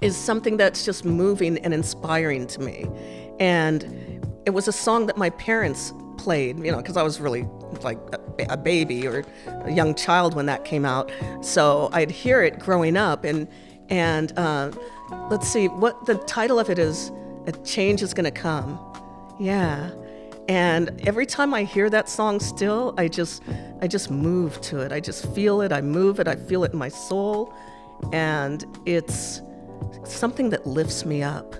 is 0.00 0.16
something 0.16 0.56
that's 0.56 0.84
just 0.84 1.04
moving 1.04 1.58
and 1.58 1.74
inspiring 1.74 2.46
to 2.46 2.60
me, 2.60 2.86
and 3.38 3.84
it 4.46 4.50
was 4.50 4.68
a 4.68 4.72
song 4.72 5.06
that 5.06 5.18
my 5.18 5.30
parents 5.30 5.92
played. 6.16 6.64
You 6.64 6.70
know, 6.70 6.78
because 6.78 6.96
I 6.96 7.02
was 7.02 7.20
really 7.20 7.46
like 7.82 7.98
a, 8.12 8.46
a 8.50 8.56
baby 8.56 9.08
or 9.08 9.24
a 9.46 9.72
young 9.72 9.96
child 9.96 10.34
when 10.34 10.46
that 10.46 10.64
came 10.64 10.84
out, 10.84 11.10
so 11.42 11.90
I'd 11.92 12.12
hear 12.12 12.42
it 12.42 12.60
growing 12.60 12.96
up, 12.96 13.24
and 13.24 13.48
and 13.88 14.32
uh, 14.38 14.70
let's 15.30 15.48
see 15.48 15.66
what 15.66 16.06
the 16.06 16.14
title 16.14 16.60
of 16.60 16.70
it 16.70 16.78
is 16.78 17.10
a 17.46 17.52
change 17.64 18.02
is 18.02 18.14
going 18.14 18.24
to 18.24 18.30
come. 18.30 18.78
Yeah. 19.38 19.90
And 20.48 21.00
every 21.06 21.26
time 21.26 21.54
I 21.54 21.64
hear 21.64 21.88
that 21.90 22.08
song 22.08 22.40
still, 22.40 22.94
I 22.98 23.08
just 23.08 23.42
I 23.80 23.86
just 23.86 24.10
move 24.10 24.60
to 24.62 24.80
it. 24.80 24.92
I 24.92 25.00
just 25.00 25.32
feel 25.34 25.60
it. 25.60 25.72
I 25.72 25.80
move 25.80 26.20
it. 26.20 26.28
I 26.28 26.36
feel 26.36 26.64
it 26.64 26.72
in 26.72 26.78
my 26.78 26.88
soul. 26.88 27.54
And 28.12 28.64
it's 28.86 29.40
something 30.04 30.50
that 30.50 30.66
lifts 30.66 31.04
me 31.04 31.22
up. 31.22 31.54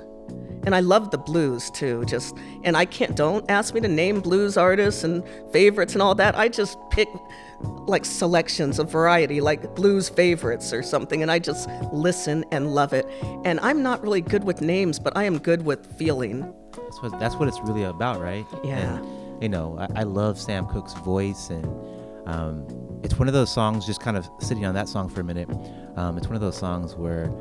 And 0.64 0.74
I 0.74 0.80
love 0.80 1.10
the 1.10 1.18
blues 1.18 1.70
too. 1.70 2.04
Just 2.04 2.36
and 2.64 2.76
I 2.76 2.84
can't 2.84 3.16
don't 3.16 3.44
ask 3.50 3.74
me 3.74 3.80
to 3.80 3.88
name 3.88 4.20
blues 4.20 4.56
artists 4.56 5.04
and 5.04 5.24
favorites 5.52 5.94
and 5.94 6.02
all 6.02 6.14
that. 6.16 6.36
I 6.36 6.48
just 6.48 6.78
pick 6.90 7.08
like 7.86 8.04
selections 8.04 8.78
of 8.78 8.90
variety, 8.90 9.40
like 9.40 9.74
blues 9.74 10.08
favorites 10.08 10.72
or 10.72 10.82
something, 10.82 11.22
and 11.22 11.30
I 11.30 11.38
just 11.38 11.68
listen 11.92 12.44
and 12.52 12.74
love 12.74 12.92
it. 12.92 13.06
And 13.44 13.60
I'm 13.60 13.82
not 13.82 14.02
really 14.02 14.20
good 14.20 14.44
with 14.44 14.60
names, 14.60 14.98
but 14.98 15.16
I 15.16 15.24
am 15.24 15.38
good 15.38 15.64
with 15.64 15.86
feeling. 15.98 16.52
That's 16.76 17.02
what 17.02 17.18
that's 17.20 17.34
what 17.36 17.48
it's 17.48 17.60
really 17.60 17.84
about, 17.84 18.20
right? 18.20 18.46
Yeah. 18.64 18.96
And, 18.96 19.42
you 19.42 19.48
know, 19.48 19.76
I, 19.78 20.00
I, 20.00 20.02
love 20.04 20.38
Sam 20.38 20.66
Cooke's 20.66 20.94
voice, 20.94 21.50
and 21.50 21.66
um, 22.26 22.64
it's 23.02 23.18
one 23.18 23.26
of 23.26 23.34
those 23.34 23.52
songs. 23.52 23.84
Just 23.84 24.00
kind 24.00 24.16
of 24.16 24.28
sitting 24.38 24.64
on 24.64 24.74
that 24.74 24.88
song 24.88 25.08
for 25.08 25.20
a 25.20 25.24
minute. 25.24 25.48
Um, 25.96 26.16
it's 26.16 26.28
one 26.28 26.36
of 26.36 26.40
those 26.40 26.56
songs 26.56 26.94
where 26.94 27.32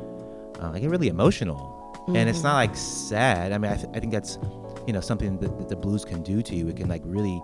uh, 0.60 0.72
I 0.72 0.80
get 0.80 0.90
really 0.90 1.08
emotional, 1.08 1.81
mm-hmm. 2.02 2.16
and 2.16 2.28
it's 2.28 2.42
not 2.42 2.54
like 2.54 2.76
sad. 2.76 3.52
I 3.52 3.58
mean, 3.58 3.72
I, 3.72 3.76
th- 3.76 3.88
I 3.94 4.00
think 4.00 4.12
that's 4.12 4.38
you 4.86 4.92
know 4.92 5.00
something 5.00 5.38
that, 5.38 5.58
that 5.58 5.68
the 5.68 5.76
blues 5.76 6.04
can 6.04 6.22
do 6.22 6.42
to 6.42 6.54
you. 6.54 6.68
It 6.68 6.76
can 6.76 6.88
like 6.88 7.02
really, 7.04 7.40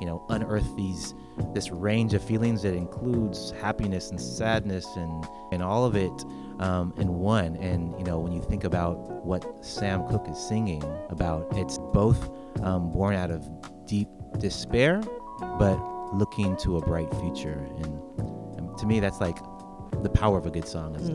you 0.00 0.06
know, 0.06 0.24
unearth 0.28 0.76
these 0.76 1.14
this 1.54 1.70
range 1.70 2.14
of 2.14 2.22
feelings 2.22 2.62
that 2.62 2.74
includes 2.74 3.52
happiness 3.60 4.10
and 4.10 4.20
sadness 4.20 4.86
and, 4.96 5.26
and 5.52 5.62
all 5.62 5.84
of 5.84 5.96
it 5.96 6.12
um, 6.58 6.92
in 6.98 7.14
one. 7.14 7.56
And, 7.56 7.98
you 7.98 8.04
know, 8.04 8.18
when 8.18 8.32
you 8.32 8.42
think 8.42 8.64
about 8.64 9.24
what 9.24 9.64
Sam 9.64 10.06
Cooke 10.08 10.28
is 10.28 10.38
singing 10.38 10.84
about, 11.08 11.46
it's 11.52 11.78
both 11.92 12.30
um, 12.62 12.92
born 12.92 13.14
out 13.14 13.30
of 13.30 13.48
deep 13.86 14.08
despair, 14.38 15.00
but 15.58 15.78
looking 16.12 16.56
to 16.58 16.76
a 16.76 16.80
bright 16.80 17.10
future. 17.20 17.66
And, 17.78 18.58
and 18.58 18.78
to 18.78 18.86
me, 18.86 19.00
that's 19.00 19.20
like 19.20 19.38
the 20.02 20.10
power 20.10 20.38
of 20.38 20.46
a 20.46 20.50
good 20.50 20.68
song. 20.68 20.96
Is 20.96 21.10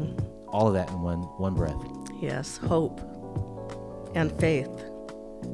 all 0.48 0.68
of 0.68 0.74
that 0.74 0.90
in 0.90 1.02
one 1.02 1.20
one 1.38 1.54
breath. 1.54 1.76
Yes, 2.20 2.58
hope 2.58 3.02
and 4.16 4.32
faith. 4.40 4.70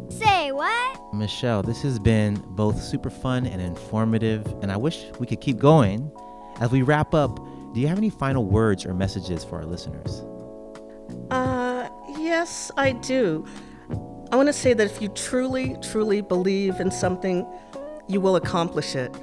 Say 0.09 0.51
what? 0.51 1.13
Michelle, 1.13 1.63
this 1.63 1.81
has 1.81 1.99
been 1.99 2.35
both 2.49 2.81
super 2.81 3.09
fun 3.09 3.45
and 3.45 3.61
informative, 3.61 4.45
and 4.61 4.71
I 4.71 4.77
wish 4.77 5.05
we 5.19 5.25
could 5.25 5.41
keep 5.41 5.57
going. 5.57 6.11
As 6.59 6.71
we 6.71 6.81
wrap 6.81 7.13
up, 7.13 7.35
do 7.73 7.79
you 7.79 7.87
have 7.87 7.97
any 7.97 8.09
final 8.09 8.45
words 8.45 8.85
or 8.85 8.93
messages 8.93 9.43
for 9.43 9.57
our 9.57 9.65
listeners? 9.65 10.23
Uh, 11.31 11.89
yes, 12.17 12.71
I 12.77 12.91
do. 12.91 13.45
I 14.31 14.35
want 14.35 14.47
to 14.47 14.53
say 14.53 14.73
that 14.73 14.85
if 14.85 15.01
you 15.01 15.09
truly, 15.09 15.75
truly 15.81 16.21
believe 16.21 16.79
in 16.79 16.91
something, 16.91 17.45
you 18.07 18.21
will 18.21 18.35
accomplish 18.35 18.95
it. 18.95 19.13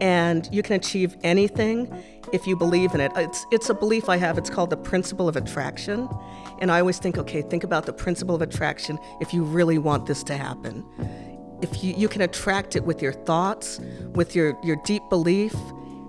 And 0.00 0.48
you 0.50 0.62
can 0.62 0.76
achieve 0.76 1.16
anything 1.22 1.92
if 2.32 2.46
you 2.46 2.56
believe 2.56 2.94
in 2.94 3.00
it. 3.00 3.12
It's, 3.16 3.44
it's 3.50 3.68
a 3.68 3.74
belief 3.74 4.08
I 4.08 4.16
have. 4.16 4.38
It's 4.38 4.50
called 4.50 4.70
the 4.70 4.76
principle 4.76 5.28
of 5.28 5.36
attraction. 5.36 6.08
And 6.60 6.70
I 6.70 6.80
always 6.80 6.98
think, 6.98 7.18
okay, 7.18 7.42
think 7.42 7.64
about 7.64 7.86
the 7.86 7.92
principle 7.92 8.34
of 8.34 8.42
attraction 8.42 8.98
if 9.20 9.34
you 9.34 9.44
really 9.44 9.78
want 9.78 10.06
this 10.06 10.22
to 10.24 10.36
happen. 10.36 10.84
If 11.62 11.84
you, 11.84 11.94
you 11.94 12.08
can 12.08 12.22
attract 12.22 12.76
it 12.76 12.84
with 12.84 13.02
your 13.02 13.12
thoughts, 13.12 13.80
with 14.14 14.34
your, 14.34 14.58
your 14.62 14.76
deep 14.84 15.02
belief, 15.10 15.54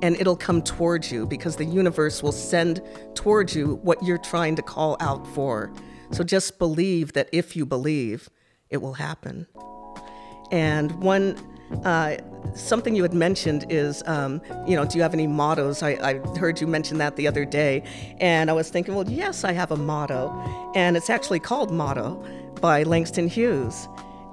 and 0.01 0.15
it'll 0.15 0.37
come 0.37 0.61
towards 0.61 1.11
you 1.11 1.27
because 1.27 1.57
the 1.57 1.65
universe 1.65 2.23
will 2.23 2.31
send 2.31 2.81
towards 3.13 3.55
you 3.55 3.75
what 3.83 4.01
you're 4.03 4.17
trying 4.17 4.55
to 4.55 4.61
call 4.61 4.97
out 4.99 5.27
for. 5.27 5.71
So 6.11 6.23
just 6.23 6.57
believe 6.59 7.13
that 7.13 7.29
if 7.31 7.55
you 7.55 7.65
believe, 7.65 8.29
it 8.69 8.81
will 8.81 8.93
happen. 8.93 9.47
And 10.51 10.91
one, 11.01 11.37
uh, 11.85 12.17
something 12.55 12.95
you 12.95 13.03
had 13.03 13.13
mentioned 13.13 13.65
is, 13.69 14.03
um, 14.05 14.41
you 14.67 14.75
know, 14.75 14.85
do 14.85 14.97
you 14.97 15.01
have 15.01 15.13
any 15.13 15.27
mottos? 15.27 15.83
I, 15.83 15.91
I 16.01 16.37
heard 16.37 16.59
you 16.59 16.67
mention 16.67 16.97
that 16.99 17.15
the 17.15 17.27
other 17.27 17.45
day. 17.45 17.83
And 18.19 18.49
I 18.49 18.53
was 18.53 18.69
thinking, 18.69 18.95
well, 18.95 19.09
yes, 19.09 19.43
I 19.43 19.51
have 19.53 19.71
a 19.71 19.77
motto. 19.77 20.31
And 20.75 20.97
it's 20.97 21.09
actually 21.09 21.39
called 21.39 21.71
Motto 21.71 22.23
by 22.61 22.83
Langston 22.83 23.27
Hughes. 23.27 23.87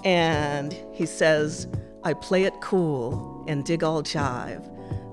And 0.04 0.76
he 0.92 1.06
says, 1.06 1.66
I 2.04 2.14
play 2.14 2.44
it 2.44 2.54
cool 2.60 3.44
and 3.48 3.64
dig 3.64 3.82
all 3.82 4.02
jive. 4.02 4.64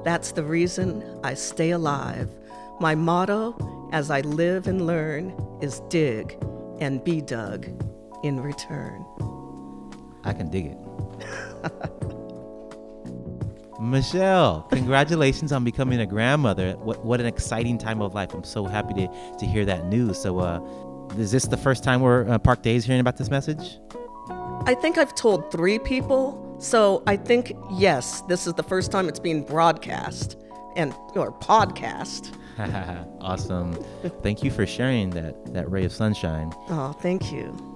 That's 0.03 0.31
the 0.31 0.43
reason 0.43 1.19
I 1.23 1.33
stay 1.33 1.71
alive. 1.71 2.29
My 2.79 2.93
motto 2.93 3.89
as 3.91 4.11
I 4.11 4.21
live 4.21 4.67
and 4.67 4.85
learn 4.85 5.33
is 5.61 5.79
dig 5.89 6.37
and 6.79 7.03
be 7.03 7.21
dug 7.21 7.65
in 8.23 8.39
return. 8.39 9.05
I 10.23 10.33
can 10.33 10.49
dig 10.49 10.67
it. 10.67 12.01
Michelle, 13.79 14.67
congratulations 14.71 15.51
on 15.51 15.63
becoming 15.63 15.99
a 15.99 16.05
grandmother. 16.05 16.73
What, 16.73 17.03
what 17.03 17.19
an 17.19 17.25
exciting 17.25 17.77
time 17.77 18.01
of 18.01 18.13
life. 18.13 18.33
I'm 18.33 18.43
so 18.43 18.65
happy 18.65 18.93
to, 18.93 19.35
to 19.37 19.45
hear 19.45 19.65
that 19.65 19.85
news. 19.87 20.21
So, 20.21 20.39
uh, 20.39 20.59
is 21.17 21.31
this 21.31 21.45
the 21.45 21.57
first 21.57 21.83
time 21.83 22.01
we're 22.01 22.27
uh, 22.29 22.37
Park 22.39 22.61
Days 22.61 22.85
hearing 22.85 23.01
about 23.01 23.17
this 23.17 23.29
message? 23.29 23.79
I 24.65 24.75
think 24.79 24.97
I've 24.97 25.13
told 25.13 25.51
three 25.51 25.77
people, 25.77 26.57
so 26.59 27.03
I 27.05 27.17
think 27.17 27.53
yes, 27.71 28.21
this 28.21 28.47
is 28.47 28.53
the 28.53 28.63
first 28.63 28.91
time 28.91 29.07
it's 29.07 29.19
being 29.19 29.43
broadcast 29.43 30.37
and 30.75 30.93
or 31.15 31.31
podcast. 31.31 32.35
awesome. 33.21 33.73
Thank 34.23 34.43
you 34.43 34.49
for 34.49 34.65
sharing 34.65 35.09
that, 35.11 35.53
that 35.53 35.69
ray 35.69 35.85
of 35.85 35.91
sunshine. 35.91 36.53
Oh, 36.69 36.93
thank 36.99 37.31
you. 37.31 37.74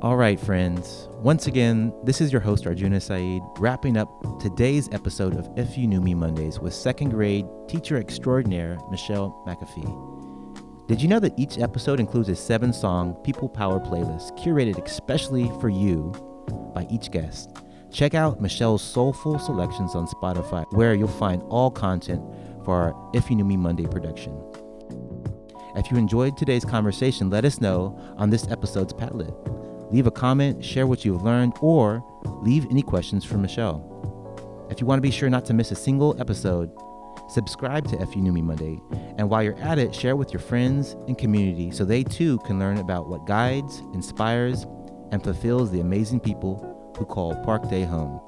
All 0.00 0.16
right, 0.16 0.38
friends. 0.38 1.08
Once 1.14 1.48
again, 1.48 1.92
this 2.04 2.20
is 2.20 2.30
your 2.30 2.40
host, 2.40 2.66
Arjuna 2.66 3.00
Saeed, 3.00 3.42
wrapping 3.58 3.96
up 3.96 4.08
today's 4.40 4.88
episode 4.92 5.34
of 5.34 5.48
If 5.56 5.76
You 5.76 5.88
Knew 5.88 6.00
Me 6.00 6.14
Mondays 6.14 6.60
with 6.60 6.72
second 6.72 7.10
grade 7.10 7.46
teacher 7.66 7.96
extraordinaire 7.96 8.78
Michelle 8.90 9.42
McAfee. 9.46 10.86
Did 10.86 11.02
you 11.02 11.08
know 11.08 11.18
that 11.18 11.36
each 11.36 11.58
episode 11.58 11.98
includes 11.98 12.28
a 12.28 12.36
seven 12.36 12.72
song 12.72 13.14
People 13.24 13.48
Power 13.48 13.80
playlist 13.80 14.38
curated 14.38 14.82
especially 14.84 15.50
for 15.60 15.68
you 15.68 16.12
by 16.74 16.86
each 16.88 17.10
guest? 17.10 17.56
Check 17.90 18.14
out 18.14 18.40
Michelle's 18.40 18.82
soulful 18.82 19.38
selections 19.38 19.94
on 19.94 20.06
Spotify, 20.06 20.64
where 20.72 20.94
you'll 20.94 21.08
find 21.08 21.42
all 21.48 21.70
content 21.70 22.22
for 22.64 22.74
our 22.74 23.10
If 23.14 23.28
You 23.30 23.36
Knew 23.36 23.44
Me 23.44 23.56
Monday 23.56 23.86
production. 23.86 24.40
If 25.78 25.92
you 25.92 25.96
enjoyed 25.96 26.36
today's 26.36 26.64
conversation, 26.64 27.30
let 27.30 27.44
us 27.44 27.60
know 27.60 27.96
on 28.16 28.30
this 28.30 28.48
episode's 28.48 28.92
Padlet. 28.92 29.32
Leave 29.92 30.08
a 30.08 30.10
comment, 30.10 30.62
share 30.64 30.88
what 30.88 31.04
you've 31.04 31.22
learned, 31.22 31.52
or 31.60 32.04
leave 32.42 32.66
any 32.68 32.82
questions 32.82 33.24
for 33.24 33.38
Michelle. 33.38 34.66
If 34.70 34.80
you 34.80 34.88
want 34.88 34.98
to 34.98 35.02
be 35.02 35.12
sure 35.12 35.30
not 35.30 35.44
to 35.44 35.54
miss 35.54 35.70
a 35.70 35.76
single 35.76 36.20
episode, 36.20 36.72
subscribe 37.30 37.86
to 37.88 38.20
Knew 38.20 38.32
Me 38.32 38.42
Monday. 38.42 38.80
And 39.18 39.30
while 39.30 39.40
you're 39.40 39.56
at 39.58 39.78
it, 39.78 39.94
share 39.94 40.16
with 40.16 40.32
your 40.32 40.40
friends 40.40 40.96
and 41.06 41.16
community 41.16 41.70
so 41.70 41.84
they 41.84 42.02
too 42.02 42.38
can 42.40 42.58
learn 42.58 42.78
about 42.78 43.08
what 43.08 43.24
guides, 43.24 43.80
inspires, 43.94 44.66
and 45.12 45.22
fulfills 45.22 45.70
the 45.70 45.80
amazing 45.80 46.18
people 46.18 46.92
who 46.98 47.04
call 47.04 47.36
Park 47.44 47.70
Day 47.70 47.84
home. 47.84 48.20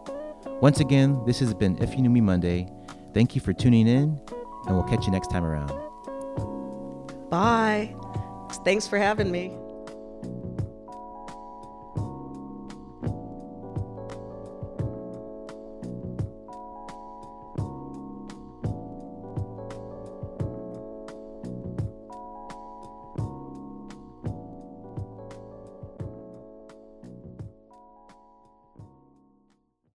Once 0.61 0.79
again, 0.79 1.21
this 1.27 1.41
has 1.41 1.53
been 1.53 1.75
Knew 1.75 2.11
Me 2.11 2.21
Monday. 2.21 2.69
Thank 3.13 3.35
you 3.35 3.41
for 3.41 3.53
tuning 3.53 3.89
in, 3.89 4.21
and 4.67 4.77
we'll 4.77 4.85
catch 4.85 5.05
you 5.05 5.11
next 5.11 5.33
time 5.33 5.45
around. 5.45 5.90
Bye. 7.31 7.95
Thanks 8.65 8.87
for 8.87 8.99
having 8.99 9.31
me. 9.31 9.57